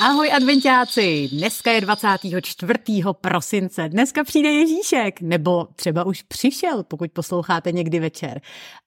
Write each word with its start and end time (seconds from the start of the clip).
Ahoj 0.00 0.32
adventáci, 0.32 1.28
dneska 1.32 1.72
je 1.72 1.80
24. 1.80 2.74
prosince, 3.20 3.88
dneska 3.88 4.24
přijde 4.24 4.48
Ježíšek, 4.48 5.20
nebo 5.20 5.68
třeba 5.76 6.04
už 6.04 6.22
přišel, 6.22 6.82
pokud 6.82 7.10
posloucháte 7.12 7.72
někdy 7.72 8.00
večer. 8.00 8.40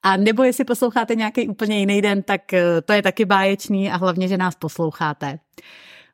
A 0.04 0.18
nebo 0.18 0.44
jestli 0.44 0.66
posloucháte 0.66 1.16
nějaký 1.16 1.48
úplně 1.48 1.80
jiný 1.80 2.02
den, 2.02 2.24
tak 2.24 2.54
eh, 2.54 2.82
to 2.82 2.94
je 2.94 3.02
taky 3.02 3.26
báječný 3.26 3.92
a 3.92 3.98
hlavně, 3.98 4.28
že 4.28 4.38
nás 4.38 4.56
posloucháte. 4.56 5.40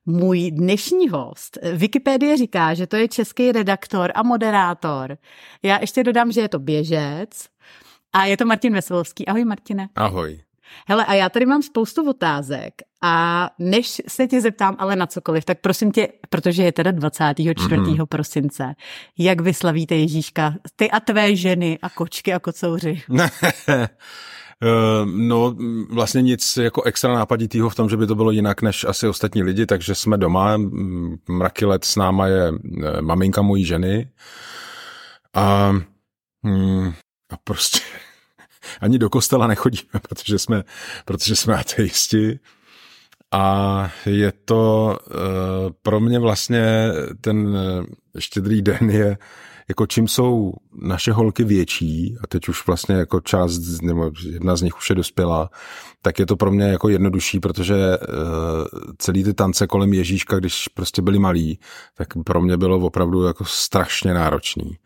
Můj 0.06 0.52
dnešní 0.52 1.10
host, 1.10 1.58
Wikipedie 1.74 2.38
říká, 2.38 2.74
že 2.74 2.88
to 2.88 2.96
je 2.96 3.08
český 3.08 3.52
redaktor 3.52 4.12
a 4.16 4.24
moderátor. 4.24 5.18
Já 5.64 5.82
ještě 5.82 6.04
dodám, 6.04 6.32
že 6.32 6.42
je 6.42 6.50
to 6.50 6.60
běžec 6.60 7.30
a 8.14 8.26
je 8.26 8.38
to 8.38 8.46
Martin 8.46 8.74
Veselovský. 8.74 9.28
Ahoj 9.28 9.46
Martine. 9.46 9.90
Ahoj. 9.96 10.42
Hele, 10.88 11.06
a 11.06 11.14
já 11.14 11.30
tady 11.30 11.46
mám 11.46 11.62
spoustu 11.62 12.10
otázek 12.10 12.74
a 13.08 13.50
než 13.60 14.02
se 14.08 14.28
tě 14.28 14.42
zeptám 14.42 14.76
ale 14.80 14.96
na 14.96 15.08
cokoliv, 15.08 15.46
tak 15.46 15.58
prosím 15.62 15.92
tě, 15.92 16.08
protože 16.30 16.64
je 16.64 16.72
teda 16.72 16.92
24. 16.92 17.76
Mm-hmm. 17.76 18.06
prosince, 18.06 18.76
jak 19.18 19.42
vyslavíte 19.42 19.96
Ježíška, 19.96 20.54
ty 20.76 20.92
a 20.92 21.00
tvé 21.00 21.36
ženy 21.36 21.80
a 21.82 21.90
kočky 21.90 22.34
a 22.34 22.40
kocouři? 22.40 23.02
Eh, 24.64 25.06
no, 25.06 25.56
vlastně 25.90 26.22
nic 26.22 26.58
jako 26.58 26.84
extra 26.84 27.14
nápaditýho 27.14 27.70
v 27.70 27.76
tom, 27.76 27.90
že 27.90 27.98
by 27.98 28.08
to 28.08 28.16
bylo 28.16 28.32
jinak 28.32 28.62
než 28.62 28.84
asi 28.84 29.08
ostatní 29.08 29.44
lidi, 29.44 29.66
takže 29.66 29.96
jsme 29.96 30.18
doma, 30.18 30.58
mraky 31.30 31.66
let 31.66 31.86
s 31.86 31.96
náma 31.96 32.28
je 32.28 32.52
eh, 32.54 33.02
maminka 33.02 33.42
mojí 33.42 33.66
ženy 33.66 34.10
a, 35.34 35.72
mm, 36.44 36.94
a 37.30 37.38
prostě 37.44 37.80
ani 38.82 38.98
do 38.98 39.10
kostela 39.10 39.48
nechodíme, 39.48 40.00
protože 40.10 40.40
jsme, 40.40 40.64
protože 41.06 41.36
jsme 41.36 41.56
ateisti. 41.56 42.40
A 43.36 43.92
je 44.06 44.34
to 44.46 44.98
uh, 45.08 45.72
pro 45.82 46.00
mě 46.00 46.20
vlastně 46.20 46.92
ten 47.22 47.48
uh, 47.48 47.86
štědrý 48.20 48.62
den 48.62 48.90
je, 48.90 49.18
jako 49.68 49.86
čím 49.86 50.08
jsou 50.08 50.54
naše 50.82 51.12
holky 51.12 51.44
větší, 51.44 52.18
a 52.24 52.28
teď 52.28 52.48
už 52.50 52.68
vlastně 52.68 52.96
jako 52.96 53.20
část, 53.20 53.82
nebo 53.82 54.12
jedna 54.32 54.56
z 54.56 54.62
nich 54.62 54.78
už 54.78 54.90
je 54.90 54.96
dospělá, 54.96 55.50
tak 56.02 56.20
je 56.20 56.26
to 56.26 56.36
pro 56.36 56.52
mě 56.52 56.66
jako 56.66 56.90
jednodušší, 56.90 57.40
protože 57.40 57.76
uh, 57.76 58.16
celý 58.98 59.24
ty 59.24 59.34
tance 59.34 59.68
kolem 59.68 59.94
Ježíška, 59.94 60.40
když 60.40 60.68
prostě 60.68 61.02
byli 61.02 61.20
malí, 61.20 61.60
tak 61.98 62.08
pro 62.26 62.42
mě 62.42 62.58
bylo 62.58 62.80
opravdu 62.80 63.24
jako 63.24 63.46
strašně 63.46 64.14
náročný. 64.14 64.78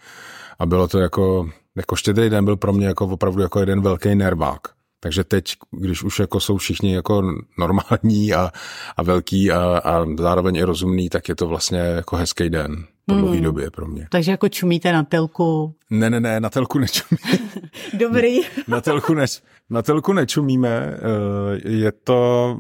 A 0.60 0.66
bylo 0.66 0.88
to 0.88 1.00
jako, 1.00 1.50
jako 1.78 1.96
štědrý 1.96 2.30
den 2.30 2.46
byl 2.46 2.58
pro 2.58 2.74
mě 2.74 2.88
jako 2.88 3.08
opravdu 3.08 3.42
jako 3.42 3.60
jeden 3.60 3.82
velký 3.82 4.16
nervák. 4.16 4.79
Takže 5.00 5.24
teď, 5.24 5.56
když 5.72 6.04
už 6.04 6.20
jako 6.20 6.40
jsou 6.40 6.58
všichni 6.58 6.94
jako 6.94 7.24
normální 7.58 8.34
a, 8.34 8.52
a 8.98 9.04
velký 9.04 9.52
a, 9.52 9.82
a 9.84 10.06
zároveň 10.18 10.56
i 10.56 10.64
rozumný, 10.64 11.10
tak 11.10 11.30
je 11.30 11.36
to 11.36 11.48
vlastně 11.48 11.80
jako 11.80 12.16
hezký 12.16 12.50
den 12.50 12.86
po 13.06 13.16
dlouhé 13.16 13.36
hmm. 13.36 13.44
době 13.44 13.72
pro 13.72 13.88
mě. 13.88 14.08
Takže 14.12 14.32
jako 14.32 14.50
čumíte 14.50 14.94
na 14.94 15.04
telku? 15.04 15.76
Ne, 15.90 16.10
ne, 16.10 16.20
ne, 16.20 16.40
na 16.40 16.50
telku 16.50 16.80
nečumí. 16.80 17.18
Dobrý. 17.94 18.40
na, 18.68 18.82
telku 18.82 19.14
ne, 19.14 19.26
na 19.70 19.82
telku 19.82 20.14
nečumíme. 20.14 20.70
Eh, 20.70 21.70
je 21.70 21.92
to, 21.92 22.58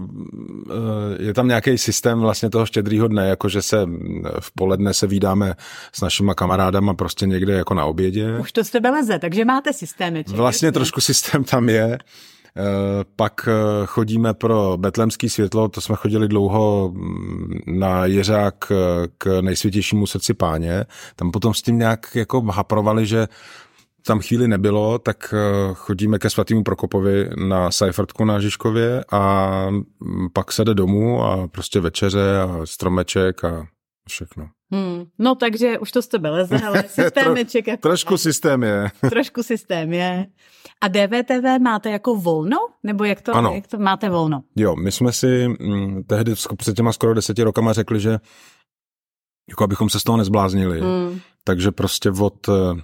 eh, 0.70 1.24
je 1.24 1.34
tam 1.34 1.48
nějaký 1.48 1.78
systém 1.78 2.20
vlastně 2.20 2.50
toho 2.50 2.66
štědrýho 2.66 3.08
dne, 3.08 3.28
jako 3.28 3.50
že 3.50 3.62
se 3.62 3.86
v 4.40 4.52
poledne 4.56 4.94
se 4.94 5.08
vídáme 5.08 5.56
s 5.94 6.02
našima 6.02 6.34
kamarádama 6.34 6.94
prostě 6.94 7.26
někde 7.26 7.54
jako 7.54 7.74
na 7.74 7.86
obědě. 7.86 8.38
Už 8.40 8.52
to 8.52 8.64
z 8.64 8.70
tebe 8.70 8.90
leze, 8.90 9.20
takže 9.20 9.46
máte 9.46 9.74
systémy. 9.74 10.24
Vlastně 10.28 10.72
trošku 10.72 11.02
systém 11.02 11.44
tam 11.44 11.70
je. 11.70 11.98
Eh, 12.58 13.06
pak 13.16 13.48
eh, 13.48 13.86
chodíme 13.86 14.34
pro 14.34 14.78
betlemský 14.78 15.30
světlo, 15.30 15.70
to 15.70 15.82
jsme 15.82 15.96
chodili 15.96 16.28
dlouho 16.28 16.92
mm, 16.94 17.60
na 17.68 18.06
Jeřák 18.06 18.72
eh, 18.72 18.76
k 19.18 19.42
nejsvětějšímu 19.42 20.08
srdci 20.08 20.34
páně. 20.34 20.86
Tam 21.16 21.32
potom 21.32 21.54
s 21.54 21.62
tím 21.62 21.80
nějak 21.80 22.16
jako 22.16 22.42
haprovali, 22.42 23.06
že 23.06 23.28
tam 24.10 24.20
chvíli 24.20 24.48
nebylo, 24.48 25.00
tak 25.00 25.34
chodíme 25.74 26.20
ke 26.20 26.30
svatému 26.30 26.64
Prokopovi 26.64 27.30
na 27.48 27.72
Seifertku 27.72 28.26
na 28.26 28.40
Žižkově 28.40 29.06
a 29.12 29.24
mm, 29.70 30.30
pak 30.34 30.52
se 30.52 30.66
jde 30.66 30.74
domů 30.74 31.24
a 31.24 31.48
prostě 31.48 31.80
večeře 31.80 32.40
a 32.42 32.66
stromeček 32.66 33.44
a 33.44 33.68
všechno. 34.08 34.50
Hmm. 34.72 35.06
No 35.20 35.36
takže 35.36 35.80
už 35.80 35.92
to 35.92 36.02
z 36.02 36.08
tebe 36.08 36.30
leze, 36.30 36.62
ale 36.68 36.84
systémeček. 36.88 37.66
Tro, 37.66 37.78
trošku 37.78 38.18
systém 38.18 38.64
je. 38.64 38.92
trošku 39.10 39.44
systém 39.44 39.94
je. 39.94 40.26
A 40.82 40.88
DVTV 40.88 41.62
máte 41.62 41.90
jako 41.90 42.16
volno? 42.16 42.58
Nebo 42.84 43.04
jak 43.04 43.22
to, 43.22 43.36
ano. 43.36 43.52
jak 43.54 43.68
to 43.68 43.78
máte 43.78 44.10
volno? 44.10 44.44
Jo, 44.56 44.76
my 44.76 44.92
jsme 44.92 45.12
si 45.12 45.44
m, 45.44 45.56
mm, 45.60 46.04
tehdy 46.04 46.34
před 46.58 46.76
těma 46.76 46.94
skoro 46.94 47.14
deseti 47.14 47.44
rokama 47.44 47.74
řekli, 47.74 48.00
že 48.00 48.20
jako 49.50 49.64
abychom 49.64 49.90
se 49.90 50.00
z 50.00 50.04
toho 50.04 50.18
nezbláznili. 50.18 50.82
Hmm. 50.82 51.20
Takže 51.44 51.72
prostě 51.72 52.12
od 52.12 52.50
eh, 52.50 52.82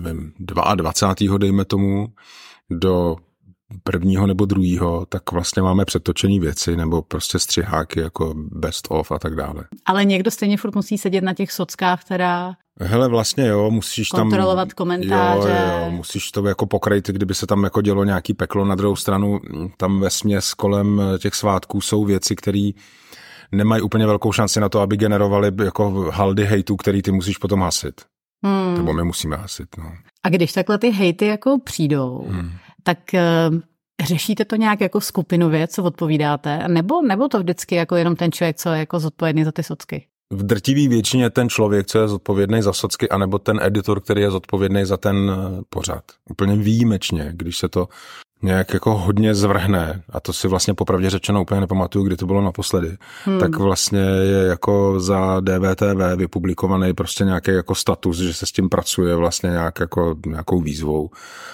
nevím, 0.00 0.32
22. 0.38 1.38
dejme 1.38 1.64
tomu 1.64 2.08
do 2.70 3.16
prvního 3.82 4.26
nebo 4.26 4.44
druhého, 4.44 5.06
tak 5.06 5.32
vlastně 5.32 5.62
máme 5.62 5.84
přetočení 5.84 6.40
věci 6.40 6.76
nebo 6.76 7.02
prostě 7.02 7.38
střiháky 7.38 8.00
jako 8.00 8.34
best 8.36 8.86
of 8.90 9.12
a 9.12 9.18
tak 9.18 9.34
dále. 9.34 9.64
Ale 9.86 10.04
někdo 10.04 10.30
stejně 10.30 10.56
furt 10.56 10.74
musí 10.74 10.98
sedět 10.98 11.24
na 11.24 11.34
těch 11.34 11.52
sockách, 11.52 12.04
která 12.04 12.54
Hele, 12.80 13.08
vlastně 13.08 13.46
jo, 13.46 13.70
musíš 13.70 14.08
tam... 14.08 14.20
Kontrolovat 14.20 14.72
komentáře. 14.72 15.48
Jo, 15.48 15.84
jo, 15.84 15.90
musíš 15.90 16.30
to 16.30 16.46
jako 16.46 16.66
pokrejt, 16.66 17.08
kdyby 17.08 17.34
se 17.34 17.46
tam 17.46 17.64
jako 17.64 17.82
dělo 17.82 18.04
nějaký 18.04 18.34
peklo. 18.34 18.64
Na 18.64 18.74
druhou 18.74 18.96
stranu, 18.96 19.40
tam 19.76 20.00
ve 20.00 20.10
směs 20.10 20.54
kolem 20.54 21.02
těch 21.18 21.34
svátků 21.34 21.80
jsou 21.80 22.04
věci, 22.04 22.36
které 22.36 22.70
nemají 23.52 23.82
úplně 23.82 24.06
velkou 24.06 24.32
šanci 24.32 24.60
na 24.60 24.68
to, 24.68 24.80
aby 24.80 24.96
generovali 24.96 25.52
jako 25.64 26.10
haldy 26.10 26.44
hejtů, 26.44 26.76
který 26.76 27.02
ty 27.02 27.12
musíš 27.12 27.38
potom 27.38 27.60
hasit. 27.60 28.00
Hmm. 28.44 28.74
Nebo 28.76 28.92
my 28.92 29.04
musíme 29.04 29.36
hasit, 29.36 29.76
no. 29.78 29.92
A 30.22 30.28
když 30.28 30.52
takhle 30.52 30.78
ty 30.78 30.90
hejty 30.90 31.26
jako 31.26 31.58
přijdou, 31.64 32.24
hmm. 32.28 32.50
tak 32.82 32.98
uh, 33.14 33.58
řešíte 34.04 34.44
to 34.44 34.56
nějak 34.56 34.80
jako 34.80 35.00
skupinově, 35.00 35.68
co 35.68 35.82
odpovídáte? 35.82 36.68
Nebo, 36.68 37.02
nebo 37.02 37.28
to 37.28 37.38
vždycky 37.38 37.74
jako 37.74 37.96
jenom 37.96 38.16
ten 38.16 38.32
člověk, 38.32 38.56
co 38.56 38.68
je 38.68 38.78
jako 38.78 39.00
zodpovědný 39.00 39.44
za 39.44 39.52
ty 39.52 39.62
socky? 39.62 40.06
v 40.30 40.42
drtivý 40.42 40.88
většině 40.88 41.30
ten 41.30 41.48
člověk, 41.48 41.86
co 41.86 41.98
je 41.98 42.08
zodpovědný 42.08 42.62
za 42.62 42.72
socky, 42.72 43.08
anebo 43.08 43.38
ten 43.38 43.60
editor, 43.62 44.00
který 44.00 44.20
je 44.20 44.30
zodpovědný 44.30 44.84
za 44.84 44.96
ten 44.96 45.30
eh, 45.30 45.62
pořad. 45.68 46.04
Úplně 46.30 46.56
výjimečně, 46.56 47.30
když 47.32 47.58
se 47.58 47.68
to 47.68 47.88
nějak 48.42 48.74
jako 48.74 48.96
hodně 48.96 49.34
zvrhne, 49.34 50.02
a 50.10 50.20
to 50.20 50.32
si 50.32 50.48
vlastně 50.48 50.74
popravdě 50.74 51.10
řečeno 51.10 51.42
úplně 51.42 51.60
nepamatuju, 51.60 52.04
kdy 52.04 52.16
to 52.16 52.26
bylo 52.26 52.42
naposledy, 52.42 52.96
hmm. 53.24 53.40
tak 53.40 53.56
vlastně 53.56 54.00
je 54.00 54.46
jako 54.46 55.00
za 55.00 55.40
DVTV 55.40 56.16
vypublikovaný 56.16 56.94
prostě 56.94 57.24
nějaký 57.24 57.50
jako 57.50 57.74
status, 57.74 58.18
že 58.18 58.34
se 58.34 58.46
s 58.46 58.52
tím 58.52 58.68
pracuje 58.68 59.14
vlastně 59.14 59.50
nějak 59.50 59.80
jako 59.80 60.14
nějakou 60.26 60.60
výzvou. 60.60 61.10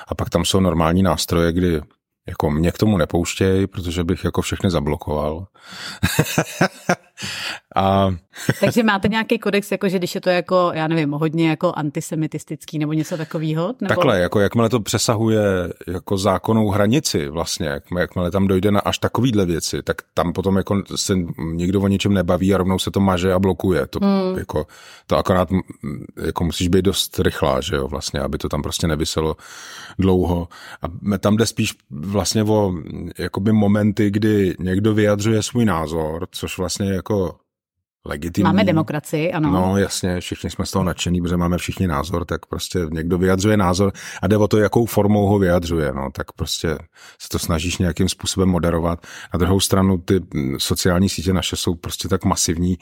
A 0.09 0.15
pak 0.15 0.31
tam 0.31 0.45
jsou 0.45 0.61
normální 0.61 1.03
nástroje, 1.03 1.53
kdy 1.53 1.81
jako 2.29 2.51
mě 2.51 2.73
k 2.73 2.79
tomu 2.79 2.97
nepouštěj, 2.97 3.67
protože 3.67 4.05
bych 4.05 4.25
jako 4.25 4.43
všechny 4.43 4.71
zablokoval. 4.71 5.47
A... 7.77 8.15
Takže 8.61 8.83
máte 8.83 9.09
nějaký 9.09 9.39
kodex, 9.39 9.73
jako 9.73 9.89
že 9.89 9.99
když 9.99 10.15
je 10.15 10.21
to 10.21 10.31
jako, 10.31 10.71
já 10.75 10.89
nevím, 10.89 11.11
hodně 11.11 11.49
jako 11.49 11.73
antisemitistický 11.77 12.79
nebo 12.79 12.93
něco 12.93 13.17
takového? 13.17 13.67
Nebo... 13.81 13.89
Takhle, 13.89 14.21
jako 14.21 14.41
jakmile 14.41 14.69
to 14.69 14.81
přesahuje 14.81 15.43
jako 15.87 16.19
zákonnou 16.19 16.69
hranici 16.69 17.29
vlastně, 17.29 17.81
jakmile 17.99 18.31
tam 18.31 18.47
dojde 18.47 18.71
na 18.71 18.81
až 18.81 18.99
takovýhle 18.99 19.47
věci, 19.47 19.83
tak 19.83 19.97
tam 20.15 20.33
potom 20.33 20.57
jako 20.57 20.83
se 20.97 21.15
nikdo 21.53 21.81
o 21.81 21.89
ničem 21.89 22.15
nebaví 22.15 22.55
a 22.55 22.59
rovnou 22.59 22.79
se 22.79 22.91
to 22.91 23.01
maže 23.01 23.33
a 23.33 23.39
blokuje. 23.39 23.87
To, 23.87 23.99
hmm. 24.03 24.39
jako, 24.39 24.67
to 25.07 25.19
akorát 25.19 25.49
jako 26.25 26.45
musíš 26.45 26.69
být 26.69 26.85
dost 26.85 27.19
rychlá, 27.19 27.61
že 27.61 27.77
jo, 27.77 27.89
vlastně, 27.89 28.21
aby 28.21 28.39
to 28.39 28.49
tam 28.49 28.63
prostě 28.63 28.87
nevyselo 28.87 29.37
dlouho. 29.99 30.49
A 30.83 31.19
tam 31.19 31.37
jde 31.37 31.47
spíš 31.47 31.75
vlastně 31.91 32.45
o 32.45 32.75
jakoby 33.19 33.53
momenty, 33.53 34.11
kdy 34.11 34.55
někdo 34.59 34.95
vyjadřuje 34.95 35.43
svůj 35.43 35.65
názor, 35.65 36.29
což 36.31 36.59
vlastně 36.59 36.93
jako 36.93 37.35
legitimní. 38.05 38.45
Máme 38.45 38.65
demokracii, 38.65 39.33
ano. 39.33 39.51
No 39.51 39.77
jasně, 39.77 40.21
všichni 40.21 40.51
jsme 40.51 40.67
z 40.67 40.71
toho 40.71 40.85
nadšení, 40.85 41.23
protože 41.23 41.37
máme 41.37 41.59
všichni 41.59 41.87
názor, 41.87 42.25
tak 42.25 42.47
prostě 42.47 42.79
někdo 42.91 43.19
vyjadřuje 43.19 43.57
názor 43.57 43.93
a 44.23 44.27
jde 44.27 44.37
o 44.37 44.49
to, 44.49 44.59
jakou 44.59 44.87
formou 44.87 45.27
ho 45.27 45.39
vyjadřuje, 45.39 45.93
no, 45.93 46.11
tak 46.13 46.33
prostě 46.33 46.69
se 47.19 47.29
to 47.29 47.39
snažíš 47.39 47.79
nějakým 47.79 48.09
způsobem 48.09 48.49
moderovat. 48.49 49.07
Na 49.35 49.39
druhou 49.39 49.61
stranu 49.61 49.99
ty 49.99 50.21
sociální 50.59 51.09
sítě 51.09 51.33
naše 51.33 51.57
jsou 51.57 51.75
prostě 51.75 52.09
tak 52.09 52.25
masivní, 52.25 52.79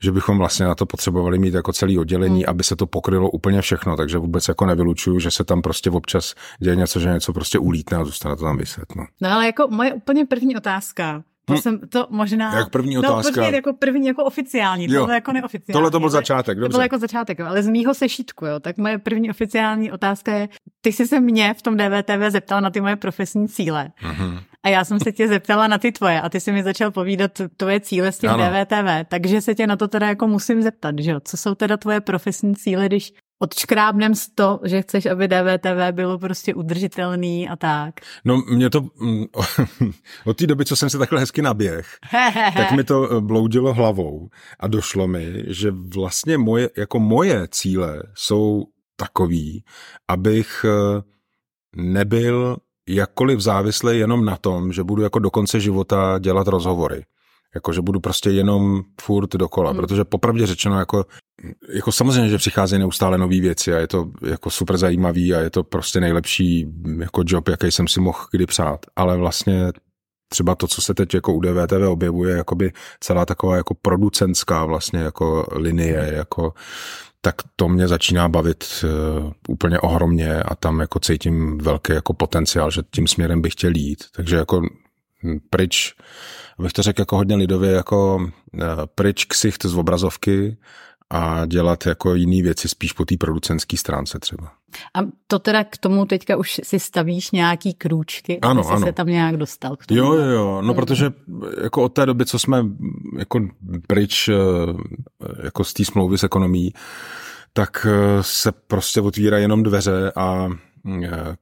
že 0.00 0.12
bychom 0.12 0.38
vlastně 0.38 0.66
na 0.66 0.74
to 0.74 0.86
potřebovali 0.86 1.38
mít 1.38 1.54
jako 1.54 1.72
celý 1.72 1.98
oddělení, 1.98 2.40
hmm. 2.40 2.50
aby 2.50 2.64
se 2.64 2.76
to 2.76 2.86
pokrylo 2.86 3.30
úplně 3.30 3.62
všechno, 3.62 3.96
takže 3.96 4.18
vůbec 4.18 4.48
jako 4.48 4.66
nevylučuju, 4.66 5.18
že 5.18 5.30
se 5.30 5.44
tam 5.44 5.62
prostě 5.62 5.90
občas 5.90 6.34
děje 6.60 6.76
něco, 6.76 7.00
že 7.00 7.08
něco 7.08 7.32
prostě 7.32 7.58
ulítne 7.58 7.96
a 7.98 8.04
zůstane 8.04 8.36
to 8.36 8.44
tam 8.44 8.56
vyset. 8.56 8.96
No. 8.96 9.06
no 9.20 9.32
ale 9.32 9.46
jako 9.46 9.68
moje 9.70 9.94
úplně 9.94 10.26
první 10.26 10.56
otázka, 10.56 11.22
to 11.48 11.54
hm. 11.54 11.58
jsem 11.58 11.80
to 11.88 12.06
možná... 12.10 12.58
Jak 12.58 12.70
první 12.70 12.94
no, 12.94 13.00
otázka. 13.00 13.40
No, 13.40 13.46
jako 13.46 13.72
první 13.72 14.06
jako 14.06 14.24
oficiální, 14.24 14.88
tohle 14.88 15.14
jako 15.14 15.32
neoficiální. 15.32 15.72
Tohle 15.72 15.90
to 15.90 16.00
byl 16.00 16.10
začátek, 16.10 16.58
dobře. 16.58 16.72
To 16.72 16.78
byl 16.78 16.82
jako 16.82 16.98
začátek, 16.98 17.40
ale 17.40 17.62
z 17.62 17.68
mýho 17.68 17.94
sešítku, 17.94 18.46
jo. 18.46 18.60
Tak 18.60 18.76
moje 18.78 18.98
první 18.98 19.30
oficiální 19.30 19.92
otázka 19.92 20.34
je, 20.34 20.48
ty 20.80 20.92
jsi 20.92 21.06
se 21.06 21.20
mě 21.20 21.54
v 21.54 21.62
tom 21.62 21.76
DVTV 21.76 22.30
zeptal 22.30 22.60
na 22.60 22.70
ty 22.70 22.80
moje 22.80 22.96
profesní 22.96 23.48
cíle. 23.48 23.90
Uh-huh. 24.02 24.40
A 24.66 24.68
já 24.68 24.84
jsem 24.84 25.00
se 25.00 25.12
tě 25.12 25.28
zeptala 25.28 25.68
na 25.68 25.78
ty 25.78 25.92
tvoje 25.92 26.20
a 26.20 26.28
ty 26.28 26.40
si 26.40 26.52
mi 26.52 26.62
začal 26.62 26.90
povídat 26.90 27.30
tvoje 27.56 27.80
cíle 27.80 28.12
s 28.12 28.18
tím 28.18 28.30
ano. 28.30 28.44
DVTV, 28.44 29.08
takže 29.08 29.40
se 29.40 29.54
tě 29.54 29.66
na 29.66 29.76
to 29.76 29.88
teda 29.88 30.08
jako 30.08 30.26
musím 30.26 30.62
zeptat, 30.62 30.94
že 30.98 31.10
jo? 31.10 31.20
Co 31.24 31.36
jsou 31.36 31.54
teda 31.54 31.76
tvoje 31.76 32.00
profesní 32.00 32.56
cíle, 32.56 32.86
když 32.86 33.12
odškrábnem 33.38 34.14
z 34.14 34.28
to, 34.28 34.60
že 34.64 34.82
chceš, 34.82 35.06
aby 35.06 35.28
DVTV 35.28 35.92
bylo 35.92 36.18
prostě 36.18 36.54
udržitelný 36.54 37.48
a 37.48 37.56
tak. 37.56 37.94
No 38.24 38.36
mě 38.36 38.70
to, 38.70 38.80
mm, 38.80 39.24
od 40.24 40.36
té 40.36 40.46
doby, 40.46 40.64
co 40.64 40.76
jsem 40.76 40.90
se 40.90 40.98
takhle 40.98 41.20
hezky 41.20 41.42
naběh, 41.42 41.86
tak 42.56 42.72
mi 42.72 42.84
to 42.84 43.16
eh, 43.16 43.20
bloudilo 43.20 43.74
hlavou 43.74 44.28
a 44.60 44.66
došlo 44.66 45.08
mi, 45.08 45.44
že 45.46 45.70
vlastně 45.70 46.38
moje, 46.38 46.70
jako 46.76 47.00
moje 47.00 47.48
cíle 47.48 48.02
jsou 48.14 48.64
takový, 48.96 49.64
abych 50.08 50.64
eh, 50.68 51.02
nebyl 51.76 52.56
jakkoliv 52.88 53.40
závislý 53.40 53.98
jenom 53.98 54.24
na 54.24 54.36
tom, 54.36 54.72
že 54.72 54.84
budu 54.84 55.02
jako 55.02 55.18
do 55.18 55.30
konce 55.30 55.60
života 55.60 56.18
dělat 56.18 56.48
rozhovory. 56.48 57.04
Jako, 57.54 57.72
že 57.72 57.82
budu 57.82 58.00
prostě 58.00 58.30
jenom 58.30 58.82
furt 59.00 59.30
dokola, 59.30 59.70
hmm. 59.70 59.80
protože 59.80 60.04
popravdě 60.04 60.46
řečeno, 60.46 60.78
jako, 60.78 61.04
jako 61.74 61.92
samozřejmě, 61.92 62.28
že 62.28 62.38
přicházejí 62.38 62.80
neustále 62.80 63.18
nové 63.18 63.40
věci 63.40 63.74
a 63.74 63.78
je 63.78 63.86
to 63.86 64.10
jako 64.26 64.50
super 64.50 64.76
zajímavý 64.76 65.34
a 65.34 65.40
je 65.40 65.50
to 65.50 65.64
prostě 65.64 66.00
nejlepší 66.00 66.66
jako 66.98 67.22
job, 67.26 67.48
jaký 67.48 67.70
jsem 67.70 67.88
si 67.88 68.00
mohl 68.00 68.18
kdy 68.30 68.46
přát, 68.46 68.86
ale 68.96 69.16
vlastně 69.16 69.72
třeba 70.28 70.54
to, 70.54 70.68
co 70.68 70.82
se 70.82 70.94
teď 70.94 71.14
jako 71.14 71.34
u 71.34 71.40
DVTV 71.40 71.88
objevuje, 71.88 72.36
jakoby 72.36 72.72
celá 73.00 73.26
taková 73.26 73.56
jako 73.56 73.74
producentská 73.82 74.64
vlastně 74.64 75.00
jako 75.00 75.46
linie, 75.52 76.12
jako 76.16 76.52
tak 77.20 77.34
to 77.56 77.68
mě 77.68 77.88
začíná 77.88 78.28
bavit 78.28 78.84
uh, 78.84 79.32
úplně 79.48 79.80
ohromně 79.80 80.42
a 80.42 80.54
tam 80.54 80.80
jako 80.80 80.98
cítím 80.98 81.58
velký 81.58 81.92
jako 81.92 82.12
potenciál, 82.12 82.70
že 82.70 82.82
tím 82.90 83.06
směrem 83.06 83.42
bych 83.42 83.52
chtěl 83.52 83.72
jít. 83.74 84.04
Takže 84.16 84.36
jako 84.36 84.62
hm, 85.22 85.38
pryč, 85.50 85.94
abych 86.58 86.72
to 86.72 86.82
řekl 86.82 87.00
jako 87.00 87.16
hodně 87.16 87.36
lidově, 87.36 87.72
jako 87.72 88.16
uh, 88.16 88.60
pryč 88.94 89.24
ksicht 89.24 89.64
z 89.64 89.76
obrazovky 89.76 90.56
a 91.10 91.46
dělat 91.46 91.86
jako 91.86 92.14
jiné 92.14 92.42
věci 92.42 92.68
spíš 92.68 92.92
po 92.92 93.04
té 93.04 93.16
producentské 93.16 93.76
stránce 93.76 94.18
třeba. 94.18 94.52
A 94.94 95.00
to 95.26 95.38
teda 95.38 95.64
k 95.64 95.78
tomu 95.78 96.06
teďka 96.06 96.36
už 96.36 96.60
si 96.64 96.80
stavíš 96.80 97.30
nějaký 97.30 97.74
krůčky, 97.74 98.40
ano, 98.40 98.60
aby 98.60 98.70
ano. 98.70 98.86
se 98.86 98.92
tam 98.92 99.06
nějak 99.06 99.36
dostal 99.36 99.76
k 99.76 99.86
tomu. 99.86 99.98
Jo, 99.98 100.12
jo, 100.12 100.24
jo, 100.24 100.62
no 100.62 100.74
protože 100.74 101.10
jako 101.62 101.82
od 101.82 101.88
té 101.88 102.06
doby, 102.06 102.26
co 102.26 102.38
jsme 102.38 102.64
jako 103.18 103.40
pryč 103.86 104.28
eh, 104.28 104.34
jako 105.42 105.64
z 105.64 105.72
té 105.72 105.84
smlouvy 105.84 106.18
s 106.18 106.24
ekonomí, 106.24 106.72
tak 107.52 107.86
eh, 107.90 108.22
se 108.22 108.52
prostě 108.52 109.00
otvírají 109.00 109.44
jenom 109.44 109.62
dveře 109.62 110.12
a 110.16 110.48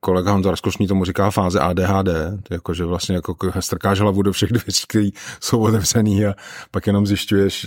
kolega 0.01 0.33
Honza 0.33 0.51
Raskošný 0.51 0.87
tomu 0.87 1.05
říká 1.05 1.31
fáze 1.31 1.61
ADHD, 1.61 2.09
jakože 2.51 2.85
vlastně 2.85 3.15
jako 3.15 3.37
strkáš 3.61 4.01
hlavu 4.01 4.23
do 4.23 4.33
všech 4.33 4.49
dveří, 4.53 4.85
které 4.89 5.09
jsou 5.41 5.61
otevřený 5.61 6.27
a 6.27 6.35
pak 6.71 6.87
jenom 6.87 7.07
zjišťuješ, 7.07 7.67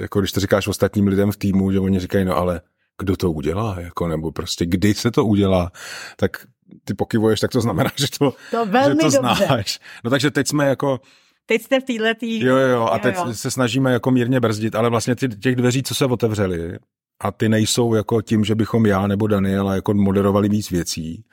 jako 0.00 0.20
když 0.20 0.32
to 0.32 0.40
říkáš 0.40 0.66
ostatním 0.66 1.06
lidem 1.06 1.32
v 1.32 1.36
týmu, 1.36 1.72
že 1.72 1.80
oni 1.80 2.00
říkají, 2.00 2.24
no 2.24 2.36
ale 2.36 2.60
kdo 2.98 3.16
to 3.16 3.32
udělá, 3.32 3.76
jako, 3.80 4.08
nebo 4.08 4.32
prostě 4.32 4.66
kdy 4.66 4.94
se 4.94 5.10
to 5.10 5.24
udělá, 5.24 5.70
tak 6.16 6.46
ty 6.84 6.94
pokyvuješ, 6.94 7.40
tak 7.40 7.50
to 7.50 7.60
znamená, 7.60 7.90
že 7.96 8.06
to, 8.18 8.34
to 8.50 8.66
velmi 8.66 8.94
že 9.10 9.18
to 9.18 9.22
dobře. 9.22 9.46
znáš. 9.46 9.80
No 10.04 10.10
takže 10.10 10.30
teď 10.30 10.48
jsme 10.48 10.68
jako 10.68 11.00
Teď 11.46 11.62
jste 11.62 11.80
v 11.80 11.84
této 11.84 12.20
tý... 12.20 12.44
Jo, 12.44 12.56
jo, 12.56 12.84
a 12.84 12.98
teď 12.98 13.14
jo, 13.16 13.24
jo. 13.26 13.34
se 13.34 13.50
snažíme 13.50 13.92
jako 13.92 14.10
mírně 14.10 14.40
brzdit, 14.40 14.74
ale 14.74 14.90
vlastně 14.90 15.16
ty, 15.16 15.28
těch 15.28 15.56
dveří, 15.56 15.82
co 15.82 15.94
se 15.94 16.04
otevřely, 16.04 16.78
a 17.22 17.30
ty 17.30 17.48
nejsou 17.48 17.94
jako 17.94 18.22
tím, 18.22 18.44
že 18.44 18.54
bychom 18.54 18.86
já 18.86 19.06
nebo 19.06 19.26
Daniela 19.26 19.74
jako 19.74 19.94
moderovali 19.94 20.48
víc 20.48 20.70
věcí, 20.70 21.24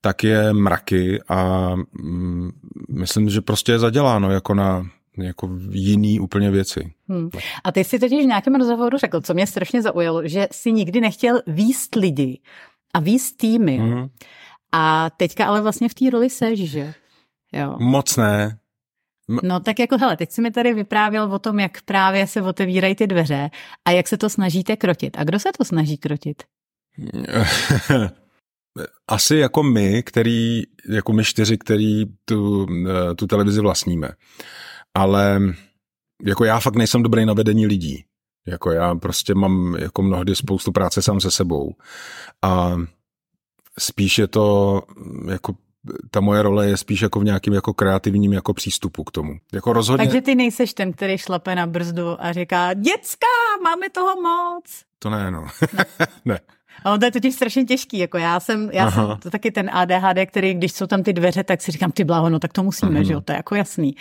tak 0.00 0.24
je 0.24 0.52
mraky 0.52 1.22
a 1.28 1.70
mm, 1.92 2.50
myslím, 2.90 3.30
že 3.30 3.40
prostě 3.40 3.72
je 3.72 3.78
zaděláno 3.78 4.30
jako 4.30 4.54
na 4.54 4.86
jako 5.18 5.50
jiný 5.70 6.20
úplně 6.20 6.50
věci. 6.50 6.92
Hmm. 7.08 7.30
A 7.64 7.72
ty 7.72 7.84
jsi 7.84 7.98
totiž 7.98 8.24
v 8.24 8.28
nějakém 8.28 8.54
rozhovoru 8.54 8.98
řekl, 8.98 9.20
co 9.20 9.34
mě 9.34 9.46
strašně 9.46 9.82
zaujalo, 9.82 10.28
že 10.28 10.48
si 10.52 10.72
nikdy 10.72 11.00
nechtěl 11.00 11.40
výst 11.46 11.94
lidi 11.94 12.40
a 12.94 13.00
výst 13.00 13.36
týmy. 13.36 13.76
Hmm. 13.76 14.08
A 14.72 15.10
teďka 15.16 15.46
ale 15.46 15.60
vlastně 15.60 15.88
v 15.88 15.94
té 15.94 16.10
roli 16.10 16.30
seš, 16.30 16.70
že? 16.70 16.94
Jo. 17.52 17.76
Moc 17.78 18.16
ne. 18.16 18.57
No 19.42 19.60
tak 19.60 19.78
jako 19.78 19.98
hele, 19.98 20.16
teď 20.16 20.32
si 20.32 20.42
mi 20.42 20.50
tady 20.50 20.74
vyprávěl 20.74 21.34
o 21.34 21.38
tom, 21.38 21.58
jak 21.60 21.82
právě 21.82 22.26
se 22.26 22.42
otevírají 22.42 22.94
ty 22.94 23.06
dveře 23.06 23.50
a 23.84 23.90
jak 23.90 24.08
se 24.08 24.16
to 24.16 24.30
snažíte 24.30 24.76
krotit. 24.76 25.16
A 25.18 25.24
kdo 25.24 25.38
se 25.38 25.48
to 25.58 25.64
snaží 25.64 25.98
krotit? 25.98 26.42
Asi 29.08 29.36
jako 29.36 29.62
my, 29.62 30.02
který, 30.02 30.62
jako 30.88 31.12
my 31.12 31.24
čtyři, 31.24 31.58
který 31.58 32.04
tu, 32.24 32.66
eh, 32.88 33.14
tu 33.14 33.26
televizi 33.26 33.60
vlastníme 33.60 34.08
ale 34.98 35.40
jako 36.24 36.44
já 36.44 36.60
fakt 36.60 36.76
nejsem 36.76 37.02
dobrý 37.02 37.26
na 37.26 37.32
vedení 37.32 37.66
lidí. 37.66 38.04
Jako 38.46 38.70
já 38.70 38.94
prostě 38.94 39.34
mám 39.34 39.74
jako 39.74 40.02
mnohdy 40.02 40.36
spoustu 40.36 40.72
práce 40.72 41.02
sám 41.02 41.20
se 41.20 41.30
sebou. 41.30 41.74
A 42.42 42.76
spíš 43.78 44.18
je 44.18 44.26
to 44.26 44.80
jako 45.30 45.54
ta 46.10 46.20
moje 46.20 46.42
role 46.42 46.66
je 46.66 46.76
spíš 46.76 47.00
jako 47.00 47.20
v 47.20 47.24
nějakým 47.24 47.52
jako 47.52 47.74
kreativním 47.74 48.32
jako 48.32 48.54
přístupu 48.54 49.04
k 49.04 49.10
tomu. 49.10 49.32
Jako 49.52 49.72
rozhodně... 49.72 50.06
Takže 50.06 50.20
ty 50.20 50.34
nejseš 50.34 50.74
ten, 50.74 50.92
který 50.92 51.18
šlape 51.18 51.54
na 51.54 51.66
brzdu 51.66 52.24
a 52.24 52.32
říká, 52.32 52.74
děcka, 52.74 53.26
máme 53.64 53.90
toho 53.90 54.22
moc. 54.22 54.64
To 54.98 55.10
ne, 55.10 55.30
no. 55.30 55.46
ne. 55.72 55.84
ne. 56.24 56.40
A 56.84 56.92
on 56.92 57.00
to 57.00 57.06
je 57.06 57.12
totiž 57.12 57.34
strašně 57.34 57.64
těžký, 57.64 57.98
jako 57.98 58.18
já 58.18 58.40
jsem, 58.40 58.70
já 58.72 58.90
jsem 58.90 59.04
to 59.22 59.30
taky 59.30 59.50
ten 59.50 59.70
ADHD, 59.72 60.18
který, 60.26 60.54
když 60.54 60.72
jsou 60.72 60.86
tam 60.86 61.02
ty 61.02 61.12
dveře, 61.12 61.44
tak 61.44 61.62
si 61.62 61.72
říkám, 61.72 61.92
ty 61.92 62.04
bláho, 62.04 62.30
no 62.30 62.38
tak 62.38 62.52
to 62.52 62.62
musíme, 62.62 62.94
Aha. 62.94 63.02
že 63.02 63.12
jo, 63.12 63.20
to 63.20 63.32
je 63.32 63.36
jako 63.36 63.54
jasný. 63.54 63.94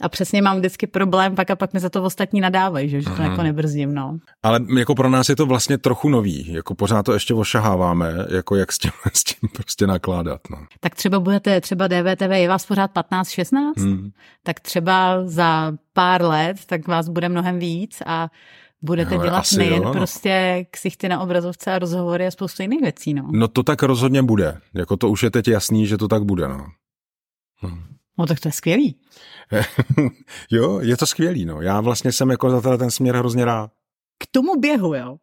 A 0.00 0.08
přesně 0.08 0.42
mám 0.42 0.58
vždycky 0.58 0.86
problém, 0.86 1.34
pak 1.34 1.50
a 1.50 1.56
pak 1.56 1.72
mi 1.72 1.80
za 1.80 1.88
to 1.88 2.02
ostatní 2.02 2.40
nadávají, 2.40 2.88
že, 2.88 3.00
že 3.02 3.10
to 3.10 3.22
jako 3.22 3.42
nebrzdím, 3.42 3.94
no. 3.94 4.18
Ale 4.42 4.60
jako 4.78 4.94
pro 4.94 5.08
nás 5.08 5.28
je 5.28 5.36
to 5.36 5.46
vlastně 5.46 5.78
trochu 5.78 6.08
nový, 6.08 6.52
jako 6.52 6.74
pořád 6.74 7.02
to 7.02 7.12
ještě 7.12 7.34
ošaháváme, 7.34 8.12
jako 8.28 8.56
jak 8.56 8.72
s 8.72 8.78
tím, 8.78 8.90
s 9.12 9.24
tím 9.24 9.48
prostě 9.54 9.86
nakládat, 9.86 10.40
no. 10.50 10.58
Tak 10.80 10.94
třeba 10.94 11.20
budete, 11.20 11.60
třeba 11.60 11.88
DVTV, 11.88 12.30
je 12.32 12.48
vás 12.48 12.66
pořád 12.66 12.90
15-16? 12.94 13.72
Hmm. 13.76 14.10
Tak 14.42 14.60
třeba 14.60 15.22
za 15.24 15.72
pár 15.92 16.22
let, 16.22 16.56
tak 16.66 16.88
vás 16.88 17.08
bude 17.08 17.28
mnohem 17.28 17.58
víc 17.58 18.02
a 18.06 18.28
budete 18.82 19.18
no, 19.18 19.24
dělat 19.24 19.44
nejen 19.56 19.74
jo, 19.74 19.84
no. 19.84 19.92
prostě 19.92 20.66
ksichty 20.70 21.08
na 21.08 21.20
obrazovce 21.20 21.72
a 21.72 21.78
rozhovory 21.78 22.26
a 22.26 22.30
spoustu 22.30 22.62
jiných 22.62 22.80
věcí, 22.80 23.14
no. 23.14 23.28
No 23.32 23.48
to 23.48 23.62
tak 23.62 23.82
rozhodně 23.82 24.22
bude. 24.22 24.60
Jako 24.74 24.96
to 24.96 25.08
už 25.08 25.22
je 25.22 25.30
teď 25.30 25.48
jasný, 25.48 25.86
že 25.86 25.98
to 25.98 26.08
tak 26.08 26.22
bude, 26.22 26.48
no. 26.48 26.66
Hm. 27.62 27.82
No 28.18 28.26
tak 28.26 28.40
to 28.40 28.48
je 28.48 28.52
skvělý. 28.52 29.00
jo, 30.50 30.80
je 30.80 30.96
to 30.96 31.06
skvělý, 31.06 31.44
no. 31.44 31.60
Já 31.60 31.80
vlastně 31.80 32.12
jsem 32.12 32.30
jako 32.30 32.60
za 32.60 32.76
ten 32.76 32.90
směr 32.90 33.16
hrozně 33.16 33.44
rád. 33.44 33.70
K 34.18 34.26
tomu 34.30 34.60
běhu, 34.60 34.94
jo. 34.94 35.16